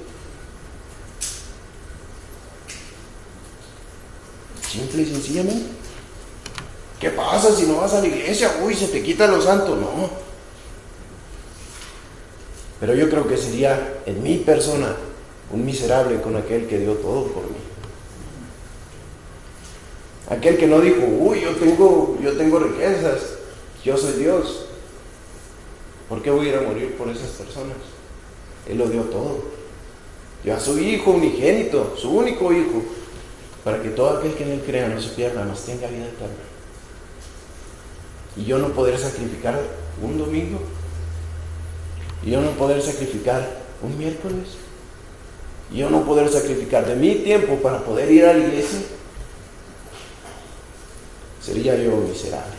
[4.67, 5.65] Simple y sencillamente.
[6.99, 8.55] ¿Qué pasa si no vas a la iglesia?
[8.63, 9.77] Uy, se te quitan los santos.
[9.77, 10.09] No.
[12.79, 14.95] Pero yo creo que sería en mi persona
[15.51, 17.57] un miserable con aquel que dio todo por mí.
[20.29, 23.37] Aquel que no dijo, uy, yo tengo, yo tengo riquezas,
[23.83, 24.65] yo soy Dios.
[26.07, 27.77] ¿Por qué voy a ir a morir por esas personas?
[28.67, 29.43] Él lo dio todo.
[30.43, 32.83] Dio a su hijo unigénito, su único hijo,
[33.63, 36.35] para que todo aquel que en él crea no se pierda, más tenga vida eterna.
[38.37, 39.59] Y yo no poder sacrificar
[40.01, 40.59] un domingo,
[42.23, 44.47] y yo no poder sacrificar un miércoles,
[45.71, 48.79] yo no poder sacrificar de mi tiempo para poder ir a la iglesia,
[51.41, 52.55] sería yo miserable.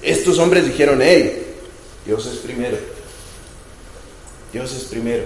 [0.00, 1.56] Estos hombres dijeron, hey,
[2.04, 2.76] Dios es primero.
[4.52, 5.24] Dios es primero.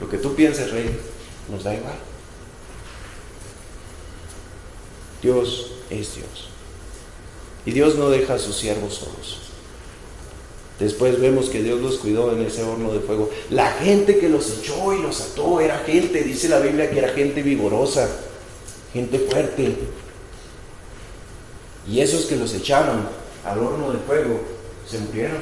[0.00, 0.98] Lo que tú pienses, rey,
[1.48, 1.98] nos da igual.
[5.20, 6.48] Dios es Dios.
[7.64, 9.51] Y Dios no deja a sus siervos solos.
[10.78, 13.30] Después vemos que Dios los cuidó en ese horno de fuego.
[13.50, 17.10] La gente que los echó y los ató era gente, dice la Biblia que era
[17.10, 18.08] gente vigorosa,
[18.92, 19.76] gente fuerte.
[21.88, 23.08] Y esos que los echaron
[23.44, 24.40] al horno de fuego
[24.88, 25.38] se murieron.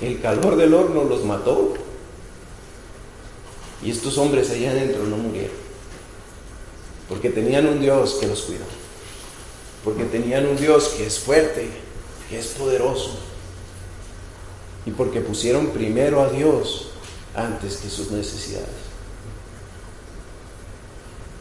[0.00, 1.74] El calor del horno los mató.
[3.82, 5.56] Y estos hombres allá adentro no murieron.
[7.08, 8.64] Porque tenían un Dios que los cuidó.
[9.84, 11.81] Porque tenían un Dios que es fuerte
[12.38, 13.18] es poderoso.
[14.84, 16.88] Y porque pusieron primero a Dios
[17.34, 18.68] antes que sus necesidades.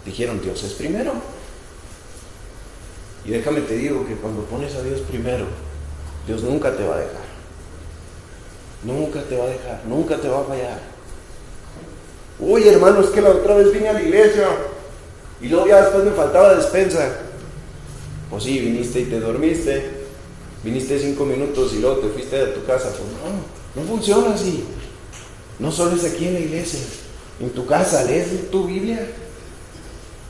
[0.05, 1.13] Dijeron, Dios es primero.
[3.25, 5.45] Y déjame te digo que cuando pones a Dios primero,
[6.25, 7.31] Dios nunca te va a dejar.
[8.83, 10.79] Nunca te va a dejar, nunca te va a fallar.
[12.39, 14.47] Uy, hermano, es que la otra vez vine a la iglesia
[15.39, 17.17] Y luego ya después me faltaba despensa.
[18.31, 20.00] Pues sí, viniste y te dormiste.
[20.63, 22.89] Viniste cinco minutos y luego te fuiste a tu casa.
[22.89, 24.63] Pues no, no funciona así.
[25.59, 26.79] No solo es aquí en la iglesia.
[27.39, 29.07] En tu casa, lees tu Biblia.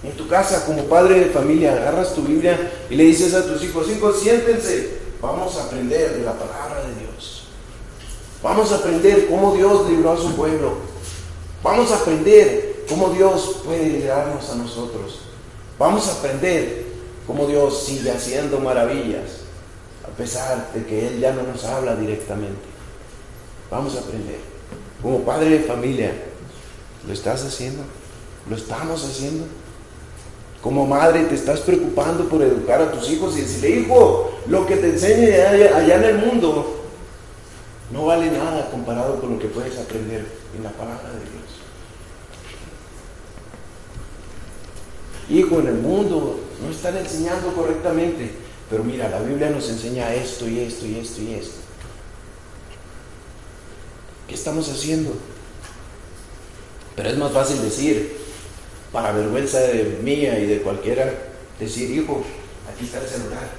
[0.04, 3.64] En tu casa, como padre de familia, agarras tu Biblia y le dices a tus
[3.64, 7.44] hijos, hijos, siéntense, vamos a aprender de la palabra de Dios.
[8.42, 10.74] Vamos a aprender cómo Dios libró a su pueblo.
[11.62, 15.20] Vamos a aprender cómo Dios puede librarnos a nosotros.
[15.78, 16.86] Vamos a aprender
[17.28, 19.41] cómo Dios sigue haciendo maravillas,
[20.04, 22.62] a pesar de que Él ya no nos habla directamente.
[23.70, 24.40] Vamos a aprender.
[25.02, 26.14] Como padre de familia,
[27.08, 27.84] ¿lo estás haciendo?
[28.50, 29.46] ¿Lo estamos haciendo?
[30.62, 34.76] Como madre te estás preocupando por educar a tus hijos y decirle, hijo, lo que
[34.76, 36.82] te enseñe allá, en el mundo
[37.92, 41.42] no vale nada comparado con lo que puedes aprender en la palabra de Dios.
[45.30, 48.32] Hijo, en el mundo no están enseñando correctamente,
[48.72, 51.60] pero mira, la Biblia nos enseña esto y esto y esto y esto.
[54.30, 55.12] ¿Qué estamos haciendo?
[56.96, 58.16] Pero es más fácil decir,
[58.94, 61.14] para vergüenza de mía y de cualquiera,
[61.60, 62.24] decir, hijo,
[62.74, 63.50] aquí está el celular.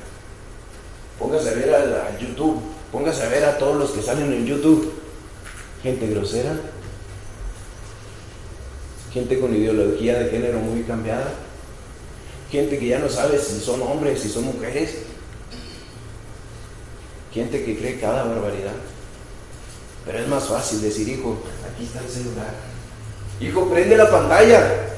[1.19, 4.95] Póngase a ver a, YouTube, póngase a ver a todos los que salen en YouTube.
[5.83, 6.59] Gente grosera,
[9.13, 11.35] gente con ideología de género muy cambiada,
[12.53, 14.99] gente que ya no sabe si son hombres, si son mujeres,
[17.33, 18.75] gente que cree cada barbaridad.
[20.05, 22.55] Pero es más fácil decir, hijo, aquí está el celular.
[23.41, 24.91] Hijo, prende la pantalla.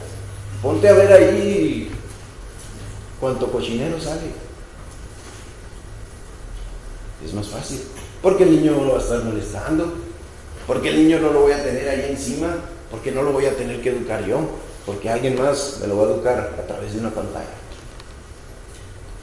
[0.60, 1.90] Ponte a ver ahí
[3.20, 4.32] cuánto cochinero sale.
[7.24, 7.82] Es más fácil.
[8.20, 9.94] Porque el niño no lo va a estar molestando.
[10.66, 12.56] Porque el niño no lo voy a tener ahí encima.
[12.90, 14.40] Porque no lo voy a tener que educar yo.
[14.86, 17.46] Porque alguien más me lo va a educar a través de una pantalla.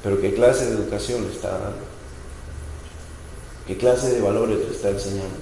[0.03, 1.91] Pero ¿qué clase de educación le está dando?
[3.67, 5.37] ¿Qué clase de valores le está enseñando?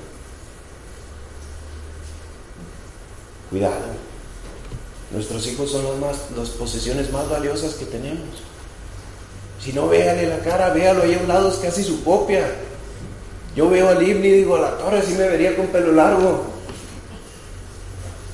[3.50, 4.10] Cuidado.
[5.12, 8.28] Nuestros hijos son las, más, las posesiones más valiosas que tenemos.
[9.64, 12.46] Si no, véale la cara, véalo ahí a un lado, es casi su copia.
[13.56, 16.44] Yo veo al Ibni y digo, la torre sí me vería con pelo largo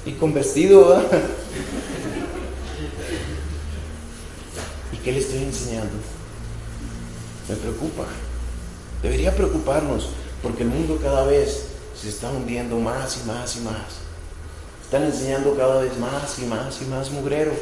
[0.05, 1.01] y con vestido.
[1.01, 1.44] ¿Y
[5.05, 5.93] qué le estoy enseñando?
[7.47, 8.05] Me preocupa.
[9.03, 10.09] Debería preocuparnos
[10.41, 14.01] porque el mundo cada vez se está hundiendo más y más y más.
[14.83, 17.53] Están enseñando cada vez más y más y más mugrero.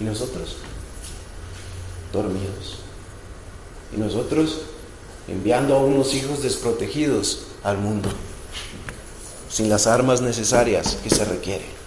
[0.00, 0.56] Y nosotros,
[2.12, 2.78] dormidos.
[3.94, 4.62] Y nosotros
[5.28, 8.08] enviando a unos hijos desprotegidos al mundo,
[9.50, 11.85] sin las armas necesarias que se requieren.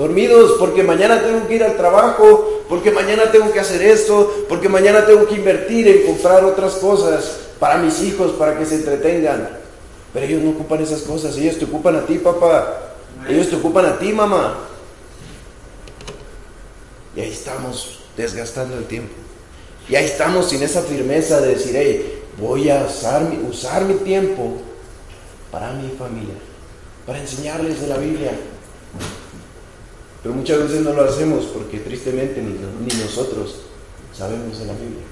[0.00, 4.66] Dormidos porque mañana tengo que ir al trabajo, porque mañana tengo que hacer esto, porque
[4.66, 9.50] mañana tengo que invertir en comprar otras cosas para mis hijos, para que se entretengan.
[10.14, 12.94] Pero ellos no ocupan esas cosas, ellos te ocupan a ti, papá.
[13.28, 14.60] Ellos te ocupan a ti, mamá.
[17.14, 19.12] Y ahí estamos desgastando el tiempo.
[19.86, 23.96] Y ahí estamos sin esa firmeza de decir, hey, voy a usar mi, usar mi
[23.96, 24.62] tiempo
[25.52, 26.36] para mi familia,
[27.04, 28.32] para enseñarles de la Biblia.
[30.22, 33.56] Pero muchas veces no lo hacemos porque tristemente ni, nosotros
[34.16, 35.04] sabemos de la Biblia.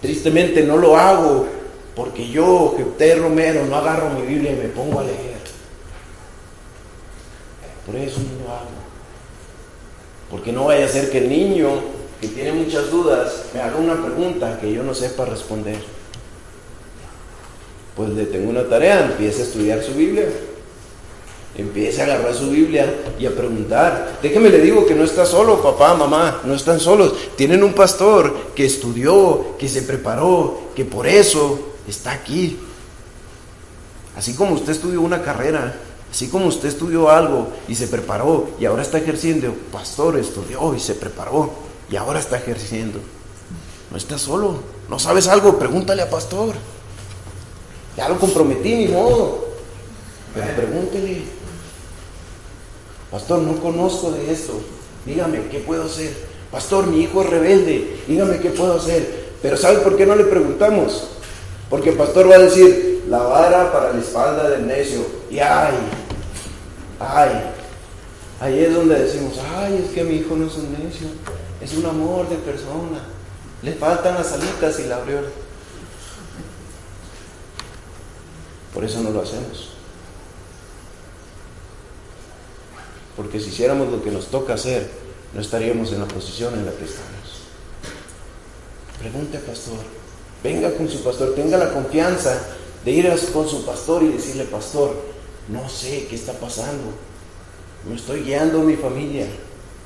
[0.00, 1.46] Tristemente no lo hago
[1.94, 5.32] porque yo, que Romero, no agarro mi Biblia y me pongo a leer.
[7.86, 8.68] Por eso no lo hago.
[10.30, 11.68] Porque no vaya a ser que el niño
[12.20, 15.76] que tiene muchas dudas me haga una pregunta que yo no sepa responder.
[17.94, 20.26] Pues le tengo una tarea, empiece a estudiar su Biblia.
[21.54, 24.18] Empiece a agarrar su Biblia y a preguntar.
[24.22, 27.14] Déjeme le digo que no está solo, papá, mamá, no están solos.
[27.36, 32.58] Tienen un pastor que estudió, que se preparó, que por eso está aquí.
[34.16, 35.74] Así como usted estudió una carrera,
[36.10, 40.80] así como usted estudió algo y se preparó y ahora está ejerciendo, pastor estudió y
[40.80, 41.50] se preparó
[41.90, 42.98] y ahora está ejerciendo.
[43.90, 44.56] No está solo.
[44.88, 45.58] ¿No sabes algo?
[45.58, 46.54] Pregúntale a pastor.
[47.94, 49.48] Ya lo comprometí, ni modo.
[50.34, 51.41] Pero pregúntele.
[53.12, 54.54] Pastor, no conozco de esto.
[55.04, 56.12] Dígame, ¿qué puedo hacer?
[56.50, 58.00] Pastor, mi hijo es rebelde.
[58.08, 59.34] Dígame, ¿qué puedo hacer?
[59.42, 61.08] Pero ¿sabe por qué no le preguntamos?
[61.68, 65.00] Porque el pastor va a decir, la vara para la espalda del necio.
[65.30, 65.74] Y ay,
[66.98, 67.30] ay,
[68.40, 71.08] ahí es donde decimos, ay, es que mi hijo no es un necio,
[71.60, 73.04] es un amor de persona.
[73.62, 75.28] Le faltan las alitas y la aureola.
[78.72, 79.71] Por eso no lo hacemos.
[83.16, 84.88] Porque si hiciéramos lo que nos toca hacer,
[85.34, 87.12] no estaríamos en la posición en la que estamos.
[88.98, 89.78] Pregunte al pastor,
[90.42, 92.38] venga con su pastor, tenga la confianza
[92.84, 94.94] de ir con su pastor y decirle, pastor,
[95.48, 96.92] no sé qué está pasando,
[97.88, 99.26] me estoy guiando a mi familia,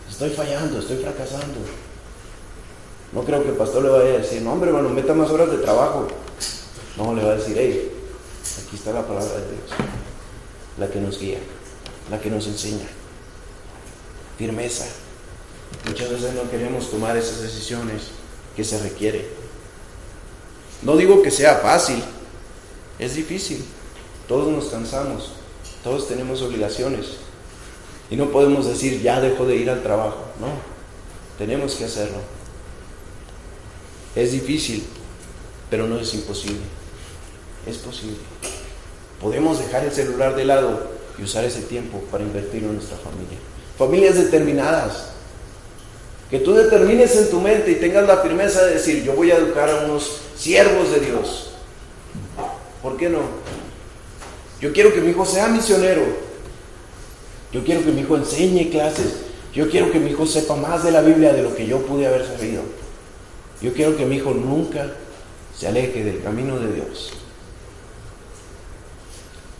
[0.08, 1.60] estoy fallando, estoy fracasando.
[3.12, 5.50] No creo que el pastor le vaya a decir, no hombre, hermano, meta más horas
[5.50, 6.08] de trabajo.
[6.96, 7.90] No, le va a decir, hey,
[8.66, 9.70] aquí está la palabra de Dios,
[10.78, 11.38] la que nos guía,
[12.10, 12.86] la que nos enseña.
[14.38, 14.86] Firmeza.
[15.86, 18.02] Muchas veces no queremos tomar esas decisiones
[18.54, 19.26] que se requiere.
[20.82, 22.02] No digo que sea fácil,
[22.98, 23.64] es difícil.
[24.28, 25.32] Todos nos cansamos,
[25.82, 27.06] todos tenemos obligaciones.
[28.10, 30.26] Y no podemos decir, ya dejo de ir al trabajo.
[30.40, 30.48] No,
[31.38, 32.18] tenemos que hacerlo.
[34.14, 34.84] Es difícil,
[35.70, 36.62] pero no es imposible.
[37.66, 38.16] Es posible.
[39.20, 43.38] Podemos dejar el celular de lado y usar ese tiempo para invertirlo en nuestra familia.
[43.78, 45.10] Familias determinadas.
[46.30, 49.36] Que tú determines en tu mente y tengas la firmeza de decir, yo voy a
[49.36, 51.50] educar a unos siervos de Dios.
[52.82, 53.20] ¿Por qué no?
[54.60, 56.02] Yo quiero que mi hijo sea misionero.
[57.52, 59.16] Yo quiero que mi hijo enseñe clases.
[59.52, 62.06] Yo quiero que mi hijo sepa más de la Biblia de lo que yo pude
[62.06, 62.62] haber sabido.
[63.62, 64.92] Yo quiero que mi hijo nunca
[65.56, 67.12] se aleje del camino de Dios.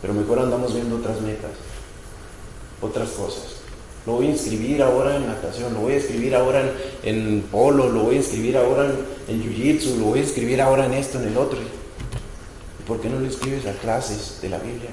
[0.01, 1.51] Pero mejor andamos viendo otras metas,
[2.81, 3.56] otras cosas.
[4.07, 6.63] Lo voy a inscribir ahora en natación, lo voy a inscribir ahora
[7.03, 8.89] en, polo, lo voy a inscribir ahora
[9.27, 11.59] en, jiu-jitsu, lo voy a inscribir ahora en esto, en el otro.
[11.59, 14.91] ¿Y por qué no lo inscribes a clases de la Biblia?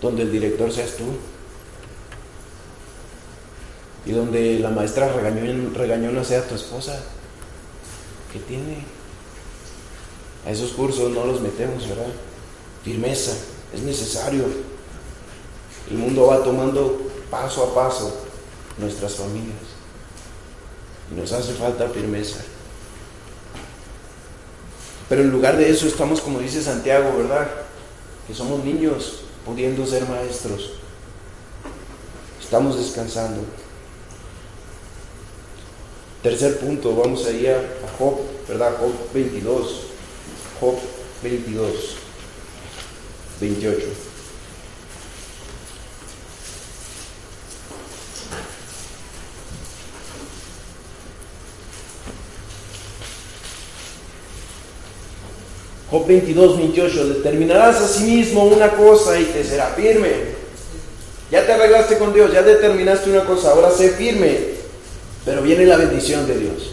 [0.00, 1.06] Donde el director seas tú,
[4.06, 6.96] y donde la maestra regañó, regañona sea tu esposa.
[8.32, 8.84] ¿Qué tiene?
[10.46, 12.12] A esos cursos no los metemos, ¿verdad?
[12.84, 13.32] Firmeza,
[13.74, 14.67] es necesario.
[15.90, 18.12] El mundo va tomando paso a paso
[18.76, 19.56] nuestras familias.
[21.10, 22.38] Y nos hace falta firmeza.
[25.08, 27.48] Pero en lugar de eso estamos, como dice Santiago, ¿verdad?
[28.26, 30.72] Que somos niños pudiendo ser maestros.
[32.40, 33.42] Estamos descansando.
[36.22, 38.76] Tercer punto, vamos a ir a Job, ¿verdad?
[38.78, 39.80] Job 22.
[40.60, 40.74] Job
[41.22, 41.72] 22,
[43.40, 44.07] 28.
[55.90, 57.08] Job 22, 28.
[57.08, 60.38] Determinarás a sí mismo una cosa y te será firme.
[61.30, 64.58] Ya te arreglaste con Dios, ya determinaste una cosa, ahora sé firme
[65.28, 66.70] pero viene la bendición de Dios.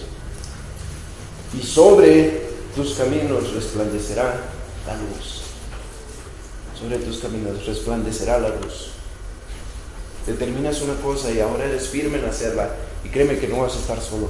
[1.60, 2.42] Y sobre
[2.74, 4.40] tus caminos resplandecerá
[4.88, 5.42] la luz.
[6.80, 8.92] Sobre tus caminos resplandecerá la luz.
[10.26, 12.70] Determinas una cosa y ahora eres firme en hacerla.
[13.04, 14.30] Y créeme que no vas a estar solo.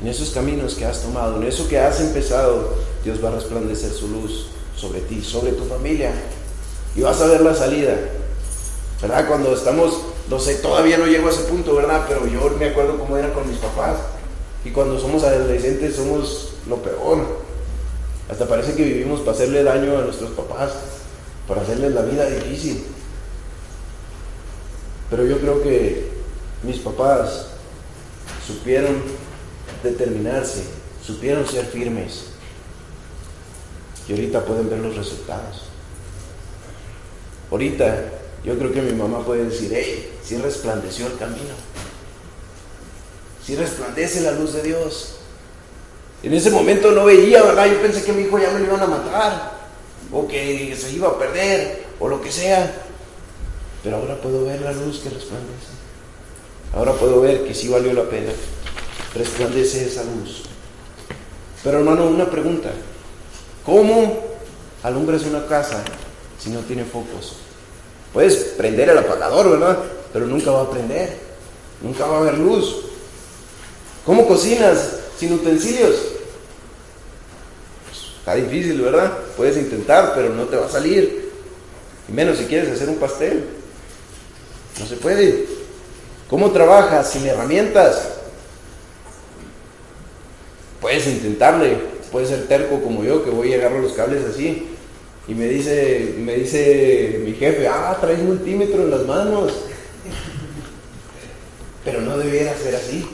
[0.00, 2.74] En esos caminos que has tomado, en eso que has empezado,
[3.04, 4.46] Dios va a resplandecer su luz
[4.76, 6.12] sobre ti, sobre tu familia.
[6.94, 7.96] Y vas a ver la salida.
[9.00, 9.28] ¿Verdad?
[9.28, 9.94] Cuando estamos
[10.28, 12.04] no sé, todavía no llego a ese punto, ¿verdad?
[12.06, 13.96] Pero yo me acuerdo cómo era con mis papás.
[14.64, 17.48] Y cuando somos adolescentes somos lo peor.
[18.30, 20.72] Hasta parece que vivimos para hacerle daño a nuestros papás,
[21.46, 22.84] para hacerles la vida difícil.
[25.08, 26.10] Pero yo creo que
[26.62, 27.46] mis papás
[28.46, 29.02] supieron
[29.82, 30.62] determinarse,
[31.04, 32.24] supieron ser firmes.
[34.08, 35.64] Y ahorita pueden ver los resultados.
[37.50, 38.04] Ahorita
[38.44, 41.54] yo creo que mi mamá puede decir, hey, si resplandeció el camino.
[43.44, 45.14] Si resplandece la luz de Dios.
[46.22, 47.66] En ese momento no veía, ¿verdad?
[47.66, 49.52] Yo pensé que mi hijo ya me lo iban a matar,
[50.12, 52.70] o que se iba a perder, o lo que sea.
[53.82, 55.78] Pero ahora puedo ver la luz que resplandece.
[56.74, 58.32] Ahora puedo ver que sí valió la pena.
[59.14, 60.42] Resplandece esa luz.
[61.64, 62.70] Pero hermano, una pregunta.
[63.64, 64.18] ¿Cómo
[64.82, 65.82] alumbras una casa
[66.38, 67.36] si no tiene focos?
[68.12, 69.78] Puedes prender el apagador, ¿verdad?
[70.12, 71.18] Pero nunca va a prender.
[71.82, 72.76] Nunca va a haber luz.
[74.04, 75.94] ¿Cómo cocinas sin utensilios?
[77.84, 79.12] Pues, está difícil, ¿verdad?
[79.36, 81.30] Puedes intentar, pero no te va a salir.
[82.08, 83.44] Y menos si quieres hacer un pastel.
[84.80, 85.46] No se puede.
[86.30, 88.17] ¿Cómo trabajas sin herramientas?
[90.80, 91.98] Puedes intentarle.
[92.10, 94.66] Puedes ser terco como yo, que voy y agarro los cables así.
[95.26, 99.52] Y me dice, me dice mi jefe, ah, traes multímetro en las manos.
[101.84, 103.06] Pero no debiera ser así.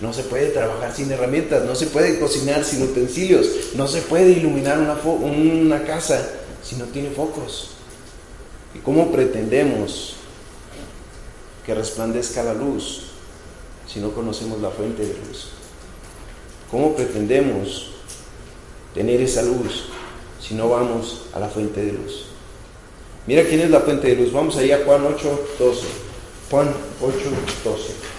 [0.00, 4.30] No se puede trabajar sin herramientas, no se puede cocinar sin utensilios, no se puede
[4.30, 6.26] iluminar una, una casa
[6.62, 7.72] si no tiene focos.
[8.74, 10.16] ¿Y cómo pretendemos
[11.66, 13.08] que resplandezca la luz
[13.86, 15.59] si no conocemos la fuente de luz?
[16.70, 17.90] ¿Cómo pretendemos
[18.94, 19.86] tener esa luz
[20.40, 22.26] si no vamos a la fuente de luz?
[23.26, 24.32] Mira quién es la fuente de luz.
[24.32, 25.86] Vamos allá a Juan 8, 12.
[26.50, 26.68] Juan
[27.00, 27.14] 8,
[27.64, 28.10] 12.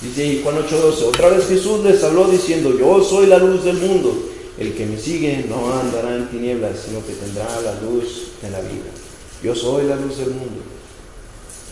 [0.00, 4.16] Dice Juan 8:12, otra vez Jesús les habló diciendo, yo soy la luz del mundo,
[4.58, 8.60] el que me sigue no andará en tinieblas, sino que tendrá la luz de la
[8.60, 8.90] vida.
[9.42, 10.62] Yo soy la luz del mundo.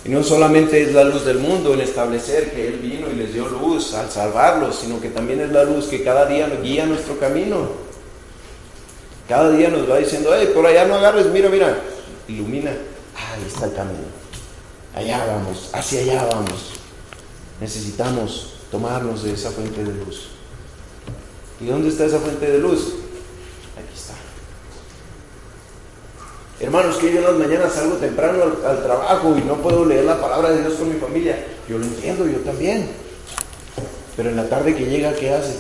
[0.04, 3.34] Y no solamente es la luz del mundo en establecer que Él vino y les
[3.34, 7.18] dio luz al salvarlos, sino que también es la luz que cada día guía nuestro
[7.18, 7.70] camino.
[9.28, 11.80] Cada día nos va diciendo, hey, por allá no agarres, mira, mira,
[12.28, 12.70] ilumina.
[12.70, 14.06] Ahí está el camino.
[14.94, 16.70] Allá vamos, hacia allá vamos.
[17.60, 20.35] Necesitamos tomarnos de esa fuente de luz.
[21.60, 22.94] ¿Y dónde está esa fuente de luz?
[23.76, 24.14] Aquí está.
[26.60, 30.20] Hermanos, que yo en las mañanas salgo temprano al, trabajo y no puedo leer la
[30.20, 31.46] palabra de Dios con mi familia.
[31.68, 32.88] Yo lo entiendo, yo también.
[34.16, 35.56] Pero en la tarde que llega, ¿qué hace?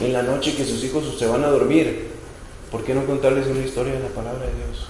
[0.00, 2.10] En la noche que sus hijos se van a dormir,
[2.70, 4.88] ¿por qué no contarles una historia de la palabra de Dios?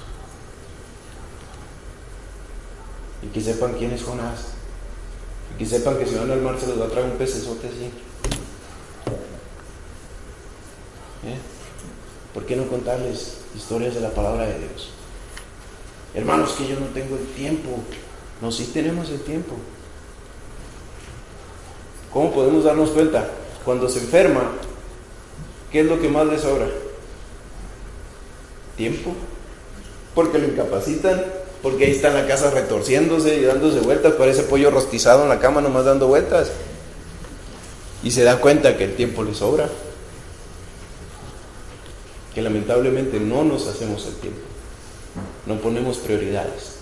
[3.22, 4.59] Y que sepan quién es Jonás.
[5.59, 7.90] Y sepan que si van al mar se les va a traer un pecesote así.
[11.26, 11.38] ¿Eh?
[12.32, 14.90] ¿Por qué no contarles historias de la palabra de Dios?
[16.14, 17.70] Hermanos, que yo no tengo el tiempo.
[18.40, 19.57] No, sí tenemos el tiempo.
[22.12, 23.28] ¿Cómo podemos darnos cuenta?
[23.64, 24.53] Cuando se enferma,
[25.70, 26.66] ¿qué es lo que más les sobra?
[28.76, 29.12] Tiempo.
[30.14, 31.22] Porque lo incapacitan
[31.62, 35.38] porque ahí está en la casa retorciéndose y dándose vueltas, parece pollo rostizado en la
[35.38, 36.50] cama nomás dando vueltas.
[38.02, 39.68] Y se da cuenta que el tiempo le sobra.
[42.34, 44.40] Que lamentablemente no nos hacemos el tiempo.
[45.46, 46.76] No ponemos prioridades.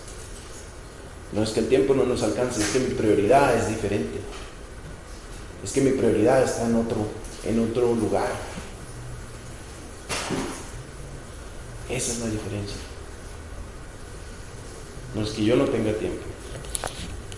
[1.33, 4.19] No es que el tiempo no nos alcance, es que mi prioridad es diferente.
[5.65, 7.07] Es que mi prioridad está en otro,
[7.45, 8.29] en otro lugar.
[11.91, 12.77] Esa es la diferencia.
[15.15, 16.23] No es que yo no tenga tiempo.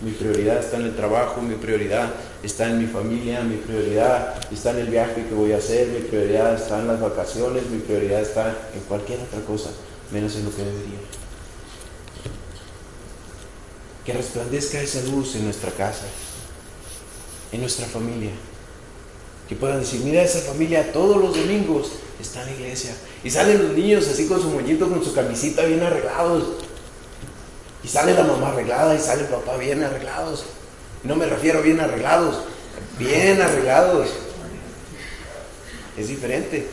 [0.02, 2.10] Mi prioridad está en el trabajo, mi prioridad
[2.42, 6.00] está en mi familia, mi prioridad está en el viaje que voy a hacer, mi
[6.00, 9.70] prioridad está en las vacaciones, mi prioridad está en cualquier otra cosa,
[10.10, 10.98] menos en lo que debería.
[14.06, 16.06] Que resplandezca esa luz en nuestra casa,
[17.52, 18.30] en nuestra familia.
[19.50, 22.96] Que puedan decir, mira esa familia todos los domingos está en la iglesia.
[23.22, 26.69] Y salen los niños así con su moñito, con su camisita bien arreglados
[27.82, 30.44] y sale la mamá arreglada y sale el papá bien arreglados.
[31.02, 32.42] No me refiero bien arreglados,
[32.98, 34.08] bien arreglados.
[35.96, 36.68] Es diferente.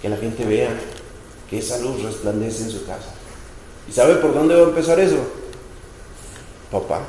[0.00, 0.70] Que la gente vea
[1.48, 3.12] que esa luz resplandece en su casa.
[3.88, 5.18] ¿Y sabe por dónde va a empezar eso?
[6.70, 7.02] Papá,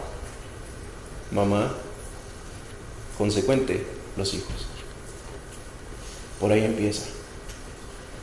[1.29, 1.71] mamá,
[3.17, 3.85] consecuente,
[4.17, 4.65] los hijos.
[6.39, 7.20] Por ahí empieza.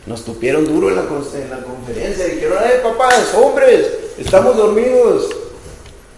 [0.09, 2.25] Nos tupieron duro en la, conferencia.
[2.25, 3.87] Dijeron, ay papás, hombres,
[4.17, 5.29] estamos dormidos.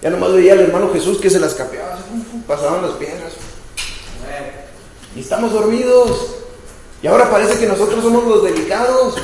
[0.01, 1.99] Ya nomás veía al hermano Jesús que se las capeaba,
[2.47, 3.32] pasaban las piedras.
[5.16, 6.36] Y estamos dormidos.
[7.03, 9.16] Y ahora parece que nosotros somos los delicados,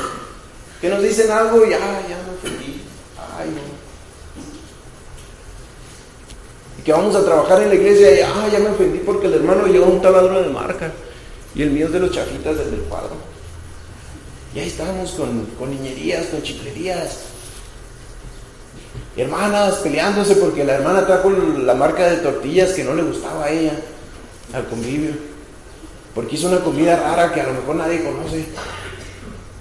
[0.80, 2.82] que nos dicen algo y, ay, ya me ofendí.
[3.38, 3.60] Ay, no.
[6.80, 9.34] Y que vamos a trabajar en la iglesia y, ay, ya me ofendí porque el
[9.34, 10.90] hermano llevó un taladro de marca
[11.54, 13.35] y el mío es de los chafitas del cuadro.
[14.56, 17.18] Y ahí estábamos con, niñerías, con chiclerías.
[19.14, 23.50] Hermanas peleándose porque la hermana trajo la marca de tortillas que no le gustaba a
[23.50, 23.78] ella
[24.54, 25.10] al convivio.
[26.14, 28.46] Porque hizo una comida rara que a lo mejor nadie conoce.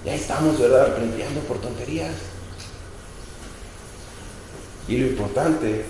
[0.06, 0.96] Y ahí estamos, ¿verdad?
[0.96, 2.16] Peleando por tonterías.
[4.88, 5.84] Y lo importante,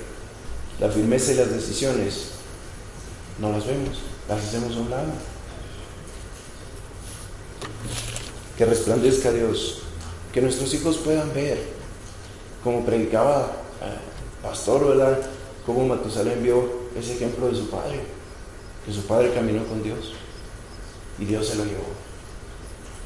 [0.79, 2.29] la firmeza y las decisiones,
[3.37, 5.11] no las vemos, las hacemos a un lado
[8.57, 9.79] que resplandezca Dios,
[10.33, 11.57] que nuestros hijos puedan ver,
[12.63, 13.51] como predicaba
[13.81, 15.19] el pastor, ¿verdad?
[15.65, 17.99] Como Matusalén vio ese ejemplo de su padre,
[18.85, 20.13] que su padre caminó con Dios
[21.19, 22.05] y Dios se lo llevó.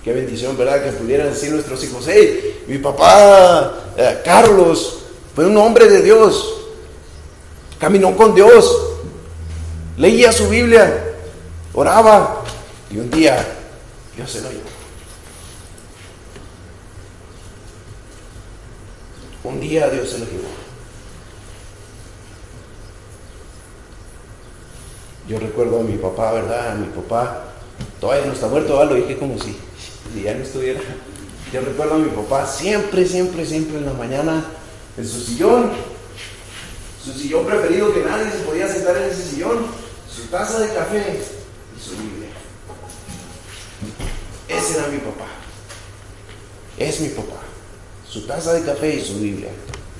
[0.03, 0.83] Qué bendición, ¿verdad?
[0.83, 4.99] Que pudieran decir nuestros hijos, hey, mi papá eh, Carlos
[5.35, 6.53] fue un hombre de Dios,
[7.79, 8.77] caminó con Dios,
[9.97, 11.15] leía su Biblia,
[11.73, 12.43] oraba
[12.89, 13.45] y un día
[14.15, 14.78] Dios se lo llevó.
[19.49, 20.47] Un día Dios se lo llevó.
[25.27, 26.71] Yo recuerdo a mi papá, ¿verdad?
[26.71, 27.45] A mi papá,
[27.99, 29.55] todavía no está muerto, lo dije como si,
[30.13, 30.81] si ya no estuviera.
[31.51, 34.45] Yo recuerdo a mi papá siempre, siempre, siempre en la mañana
[34.97, 35.71] en su sillón,
[37.03, 39.65] su sillón preferido que nadie se podía sentar en ese sillón,
[40.13, 41.19] su taza de café
[41.75, 42.29] y su Biblia.
[44.47, 45.25] Ese era mi papá.
[46.77, 47.48] Es mi papá.
[48.09, 49.49] Su taza de café y su Biblia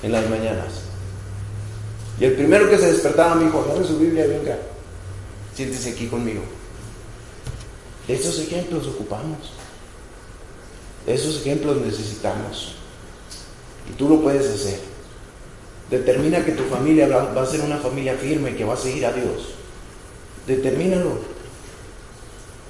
[0.02, 0.82] en las mañanas.
[2.18, 4.58] Y el primero que se despertaba me dijo, agarre su Biblia, venga,
[5.54, 6.42] siéntese aquí conmigo.
[8.08, 9.52] Esos ejemplos ocupamos.
[11.06, 12.74] Esos ejemplos necesitamos.
[13.88, 14.80] Y tú lo puedes hacer.
[15.90, 19.12] Determina que tu familia va a ser una familia firme que va a seguir a
[19.12, 19.54] Dios.
[20.46, 21.18] Determínalo.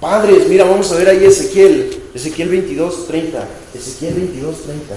[0.01, 3.49] Padres, mira, vamos a ver ahí Ezequiel, Ezequiel 22, 30.
[3.74, 4.95] Ezequiel 22, 30.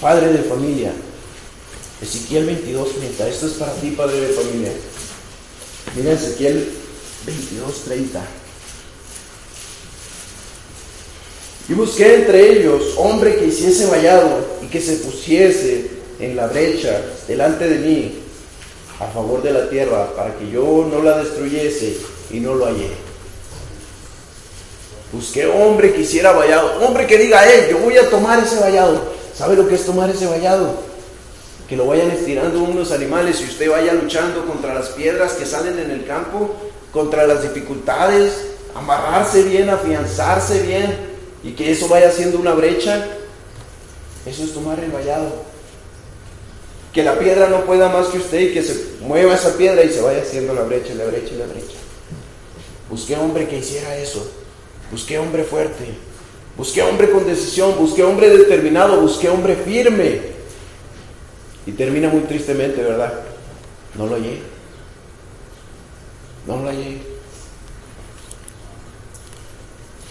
[0.00, 0.92] Padre de familia.
[2.02, 3.28] Ezequiel 22, 30.
[3.28, 4.72] Esto es para ti, padre de familia.
[5.96, 6.68] Mira Ezequiel
[7.26, 8.20] 22, 30.
[11.68, 15.90] Y busqué entre ellos hombre que hiciese vallado y que se pusiese
[16.20, 18.18] en la brecha delante de mí
[19.00, 21.96] a favor de la tierra para que yo no la destruyese
[22.30, 22.90] y no lo hallé.
[25.12, 29.13] Busqué hombre que hiciera vallado, hombre que diga, eh, yo voy a tomar ese vallado.
[29.36, 30.74] ¿Sabe lo que es tomar ese vallado?
[31.68, 35.78] Que lo vayan estirando unos animales y usted vaya luchando contra las piedras que salen
[35.78, 36.54] en el campo,
[36.92, 38.32] contra las dificultades,
[38.74, 40.94] amarrarse bien, afianzarse bien,
[41.42, 43.06] y que eso vaya haciendo una brecha,
[44.24, 45.44] eso es tomar el vallado.
[46.92, 49.90] Que la piedra no pueda más que usted y que se mueva esa piedra y
[49.90, 51.76] se vaya haciendo la brecha, la brecha, la brecha.
[52.88, 54.30] Busqué hombre que hiciera eso.
[54.92, 55.94] Busqué hombre fuerte.
[56.56, 57.76] Busqué hombre con decisión.
[57.78, 59.00] Busqué hombre determinado.
[59.00, 60.20] Busqué hombre firme.
[61.66, 63.12] Y termina muy tristemente, ¿verdad?
[63.94, 64.40] No lo hallé.
[66.46, 67.14] No lo hallé.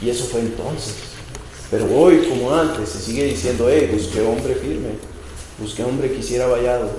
[0.02, 0.96] Y eso fue entonces.
[1.74, 4.90] Pero hoy, como antes, se sigue diciendo, eh, busqué hombre firme,
[5.58, 6.92] busqué hombre que hiciera vallado,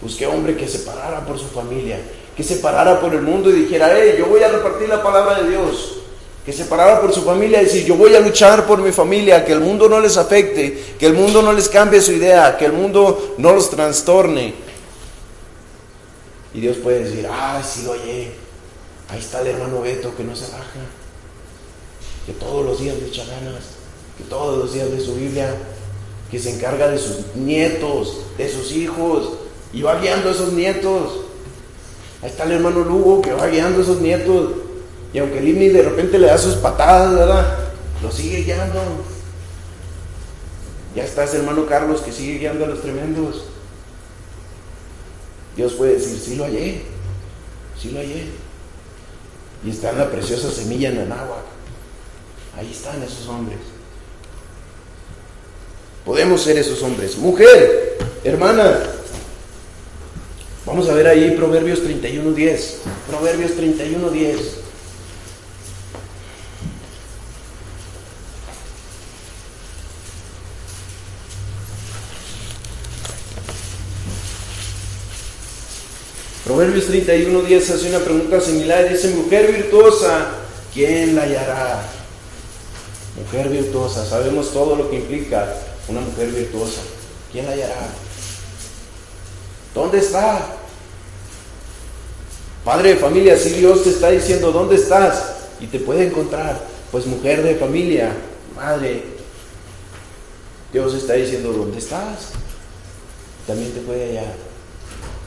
[0.00, 1.98] busqué hombre que se parara por su familia,
[2.34, 5.42] que se parara por el mundo y dijera, eh, yo voy a repartir la palabra
[5.42, 5.98] de Dios,
[6.44, 9.44] que se parara por su familia y decir, yo voy a luchar por mi familia,
[9.44, 12.66] que el mundo no les afecte, que el mundo no les cambie su idea, que
[12.66, 14.54] el mundo no los trastorne.
[16.52, 18.32] Y Dios puede decir, ah, sí hallé,
[19.08, 20.80] ahí está el hermano Beto que no se baja,
[22.26, 23.74] que todos los días le echa ganas
[24.16, 25.54] que todos los días de su Biblia,
[26.30, 29.30] que se encarga de sus nietos, de sus hijos,
[29.72, 31.20] y va guiando a esos nietos.
[32.22, 34.52] Ahí está el hermano Lugo que va guiando a esos nietos.
[35.14, 37.58] Y aunque Lini de repente le da sus patadas, ¿verdad?
[38.02, 38.80] Lo sigue guiando.
[40.96, 43.44] Ya está hermano Carlos que sigue guiando a los tremendos.
[45.56, 46.82] Dios puede decir, sí lo hallé,
[47.80, 48.26] sí lo hallé.
[49.64, 51.44] Y está la preciosa semilla en Anáhuac.
[52.58, 53.58] Ahí están esos hombres.
[56.04, 57.16] Podemos ser esos hombres.
[57.18, 58.80] Mujer, hermana,
[60.66, 62.74] vamos a ver ahí Proverbios 31.10.
[63.08, 64.63] Proverbios 31.10.
[76.54, 78.88] Proverbios 31.10 hace una pregunta similar.
[78.88, 80.28] Dice, mujer virtuosa,
[80.72, 81.82] ¿quién la hallará?
[83.16, 85.52] Mujer virtuosa, sabemos todo lo que implica
[85.88, 86.80] una mujer virtuosa.
[87.32, 87.88] ¿Quién la hallará?
[89.74, 90.46] ¿Dónde está?
[92.64, 95.32] Padre de familia, si Dios te está diciendo, ¿dónde estás?
[95.58, 96.64] Y te puede encontrar.
[96.92, 98.12] Pues mujer de familia,
[98.54, 99.02] madre,
[100.72, 102.28] Dios está diciendo, ¿dónde estás?
[103.44, 104.43] También te puede hallar.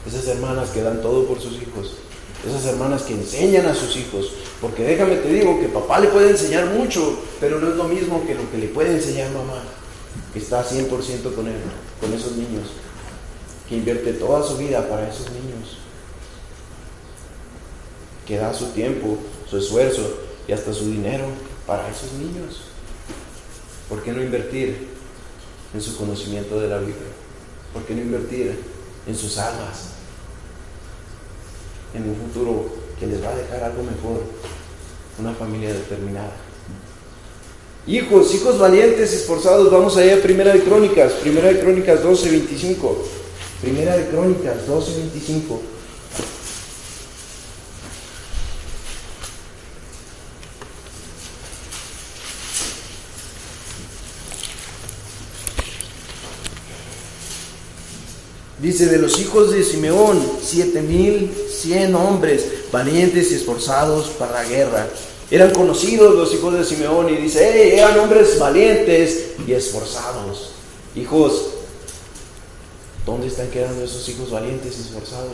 [0.08, 1.98] Esas hermanas que dan todo por sus hijos.
[2.46, 4.32] Esas hermanas que enseñan a sus hijos.
[4.60, 8.26] Porque déjame te digo que papá le puede enseñar mucho, pero no es lo mismo
[8.26, 9.62] que lo que le puede enseñar mamá
[10.32, 11.56] que está 100% con él,
[12.00, 12.68] con esos niños,
[13.68, 15.78] que invierte toda su vida para esos niños,
[18.26, 20.02] que da su tiempo, su esfuerzo
[20.46, 21.26] y hasta su dinero
[21.66, 22.62] para esos niños.
[23.88, 24.88] ¿Por qué no invertir
[25.72, 26.96] en su conocimiento de la Biblia?
[27.72, 28.62] ¿Por qué no invertir
[29.06, 29.97] en sus almas?
[31.94, 32.66] En un futuro
[32.98, 34.22] que les va a dejar algo mejor,
[35.18, 36.32] una familia determinada.
[37.86, 43.04] Hijos, hijos valientes, esforzados, vamos allá Primera de Crónicas, Primera de Crónicas 12, 25.
[43.62, 45.60] Primera de Crónicas 12, 25.
[58.60, 64.44] Dice, de los hijos de Simeón, siete mil cien hombres, valientes y esforzados para la
[64.44, 64.88] guerra.
[65.30, 70.50] Eran conocidos los hijos de Simeón y dice, hey, eran hombres valientes y esforzados.
[70.96, 71.50] Hijos,
[73.06, 75.32] ¿dónde están quedando esos hijos valientes y esforzados?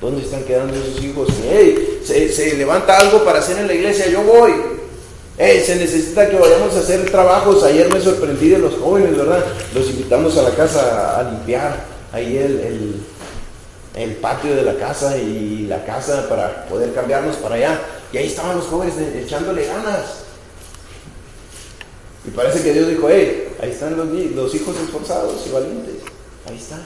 [0.00, 1.28] ¿Dónde están quedando esos hijos?
[1.42, 4.73] Hey, se, se levanta algo para hacer en la iglesia, yo voy.
[5.36, 7.62] Se necesita que vayamos a hacer trabajos.
[7.64, 9.44] Ayer me sorprendí de los jóvenes, ¿verdad?
[9.74, 13.02] Los invitamos a la casa a limpiar ahí el,
[13.96, 17.80] el, patio de la casa y la casa para poder cambiarnos para allá.
[18.12, 20.24] Y ahí estaban los jóvenes echándole ganas.
[22.24, 25.96] Y parece que Dios dijo, hey, ahí están los, los hijos esforzados y valientes.
[26.48, 26.82] Ahí están.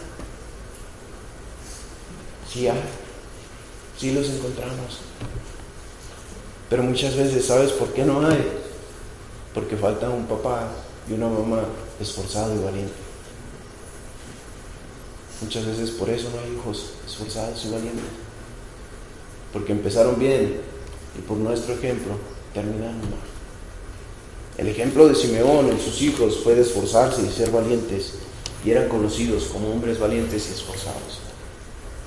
[2.50, 2.80] Sí hay.
[3.98, 5.00] Sí los encontramos.
[6.68, 8.46] Pero muchas veces, ¿sabes por qué no hay?
[9.54, 10.68] Porque falta un papá
[11.08, 11.64] y una mamá
[12.00, 12.92] esforzado y valiente.
[15.40, 18.04] Muchas veces por eso no hay hijos esforzados y valientes.
[19.52, 20.60] Porque empezaron bien
[21.16, 22.12] y por nuestro ejemplo
[22.52, 23.28] terminaron mal.
[24.58, 28.14] El ejemplo de Simeón en sus hijos fue de esforzarse y ser valientes
[28.64, 31.20] y eran conocidos como hombres valientes y esforzados.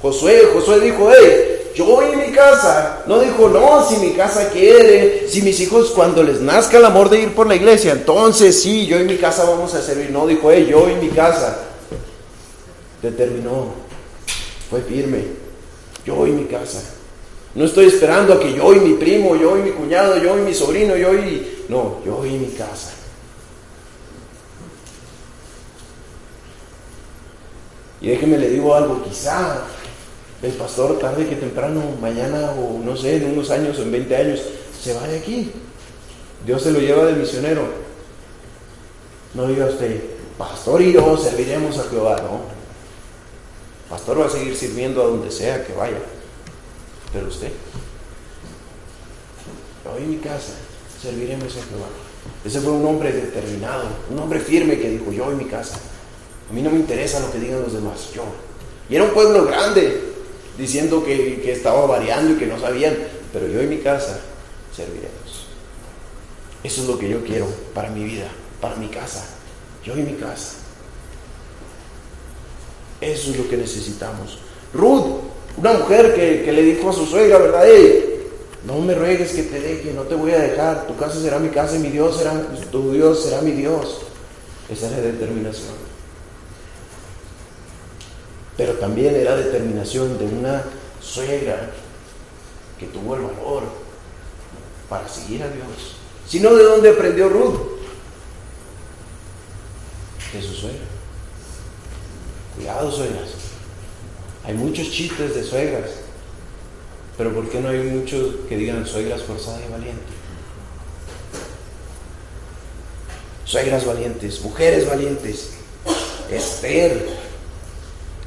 [0.02, 3.04] Josué, Josué dijo, hey, yo y mi casa.
[3.08, 7.10] No dijo, no, si mi casa quiere, si mis hijos cuando les nazca el amor
[7.10, 10.12] de ir por la iglesia, entonces sí, yo y mi casa vamos a servir.
[10.12, 11.58] No, dijo, hey, yo y mi casa.
[13.02, 13.74] Determinó,
[14.70, 15.24] fue firme,
[16.06, 16.82] yo y mi casa.
[17.54, 20.42] No estoy esperando a que yo y mi primo, yo y mi cuñado, yo y
[20.42, 21.66] mi sobrino, yo y...
[21.68, 22.92] No, yo y mi casa.
[28.02, 29.62] Y déjeme le digo algo, quizá
[30.42, 34.16] el pastor tarde que temprano, mañana o no sé, en unos años o en 20
[34.16, 34.42] años,
[34.82, 35.52] se va de aquí.
[36.46, 37.68] Dios se lo lleva de misionero.
[39.34, 40.02] No diga usted,
[40.38, 42.42] pastor y yo serviremos a Jehová, no.
[43.90, 46.00] Pastor va a seguir sirviendo a donde sea que vaya.
[47.14, 47.52] Pero usted,
[49.94, 50.54] hoy en mi casa
[51.02, 51.88] serviremos a Jehová.
[52.44, 55.78] Ese fue un hombre determinado, un hombre firme que dijo, yo en mi casa.
[56.50, 58.24] A mí no me interesa lo que digan los demás, yo.
[58.90, 60.11] Y era un pueblo grande,
[60.62, 62.96] diciendo que, estaba variando y que no sabían,
[63.34, 64.20] pero yo en mi casa
[64.76, 65.48] serviremos.
[66.64, 68.28] Eso es lo que yo quiero para mi vida,
[68.62, 69.26] para mi casa.
[69.84, 70.58] Yo y mi casa.
[73.02, 74.38] Eso es lo que necesitamos.
[74.72, 75.22] Ruth,
[75.58, 77.66] una mujer que, le dijo a su suegra, ¿verdad?
[78.64, 80.86] no me ruegues que te deje, no te voy a dejar.
[80.86, 82.34] Tu casa será mi casa y mi Dios será,
[82.72, 84.02] tu Dios será mi Dios.
[84.70, 85.91] Esa es la determinación
[88.62, 90.64] pero también era determinación de una
[91.02, 91.72] suegra
[92.80, 93.64] que tuvo el valor
[94.88, 95.96] para seguir a Dios.
[96.28, 97.60] Si no, ¿de dónde aprendió Ruth?
[100.32, 100.84] De su suegra.
[102.56, 103.30] Cuidado, suegras.
[104.44, 105.90] Hay muchos chistes de suegras,
[107.18, 110.14] pero ¿por qué no hay muchos que digan suegras forzadas y valientes?
[113.44, 115.50] Suegras valientes, mujeres valientes,
[116.30, 117.31] Esther,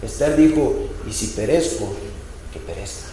[0.04, 0.74] Esther dijo,
[1.08, 1.92] y si perezco,
[2.52, 3.06] que perezca.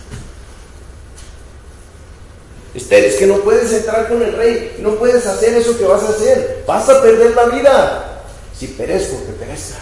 [2.73, 6.03] Esther, es que no puedes entrar con el rey, no puedes hacer eso que vas
[6.03, 8.23] a hacer, vas a perder la vida.
[8.57, 9.77] Si perezco, que perezca.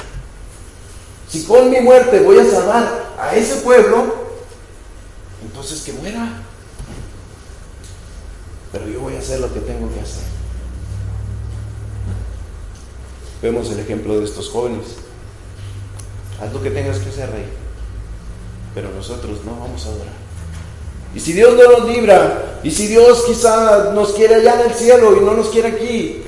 [1.27, 4.15] Si con mi muerte voy a salvar a ese pueblo,
[5.43, 6.41] entonces que muera.
[8.71, 10.23] Pero yo voy a hacer lo que tengo que hacer.
[13.41, 14.85] Vemos el ejemplo de estos jóvenes.
[16.41, 17.45] Haz lo que tengas que hacer, rey.
[18.73, 20.13] Pero nosotros no vamos a adorar.
[21.13, 24.75] Y si Dios no nos libra, y si Dios quizá nos quiere allá en el
[24.75, 26.23] cielo y no nos quiere aquí,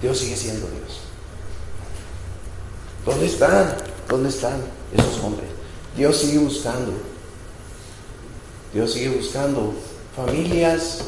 [0.00, 1.00] Dios sigue siendo Dios.
[3.04, 3.74] ¿Dónde están?
[4.08, 4.60] ¿Dónde están
[4.92, 5.48] esos hombres?
[5.96, 6.92] Dios sigue buscando.
[8.72, 9.74] Dios sigue buscando
[10.16, 11.00] familias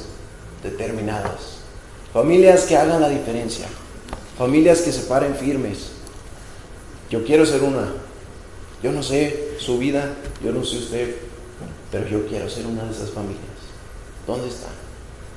[0.63, 1.61] determinadas.
[2.13, 3.67] Familias que hagan la diferencia.
[4.37, 6.00] Familias que se paren firmes.
[7.11, 7.93] Yo quiero ser una.
[8.83, 11.17] Yo no sé su vida, yo no sé usted,
[11.91, 13.45] pero yo quiero ser una de esas familias.
[14.27, 14.69] ¿Dónde está?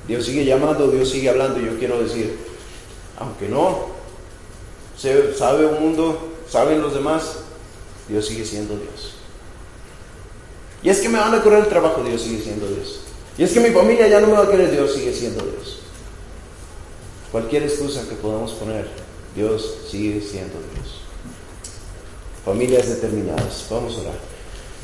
[0.06, 1.60] Dios sigue llamando, Dios sigue hablando.
[1.60, 2.38] Y yo quiero decir,
[3.18, 3.88] aunque no
[4.96, 7.40] se sabe un mundo, saben los demás,
[8.08, 9.16] Dios sigue siendo Dios.
[10.82, 13.00] Y es que me van a correr el trabajo, Dios sigue siendo Dios.
[13.36, 15.80] Y es que mi familia ya no me va a querer, Dios sigue siendo Dios.
[17.32, 18.88] Cualquier excusa que podamos poner,
[19.34, 21.03] Dios sigue siendo Dios
[22.44, 23.66] familias determinadas.
[23.70, 24.33] Vamos a orar.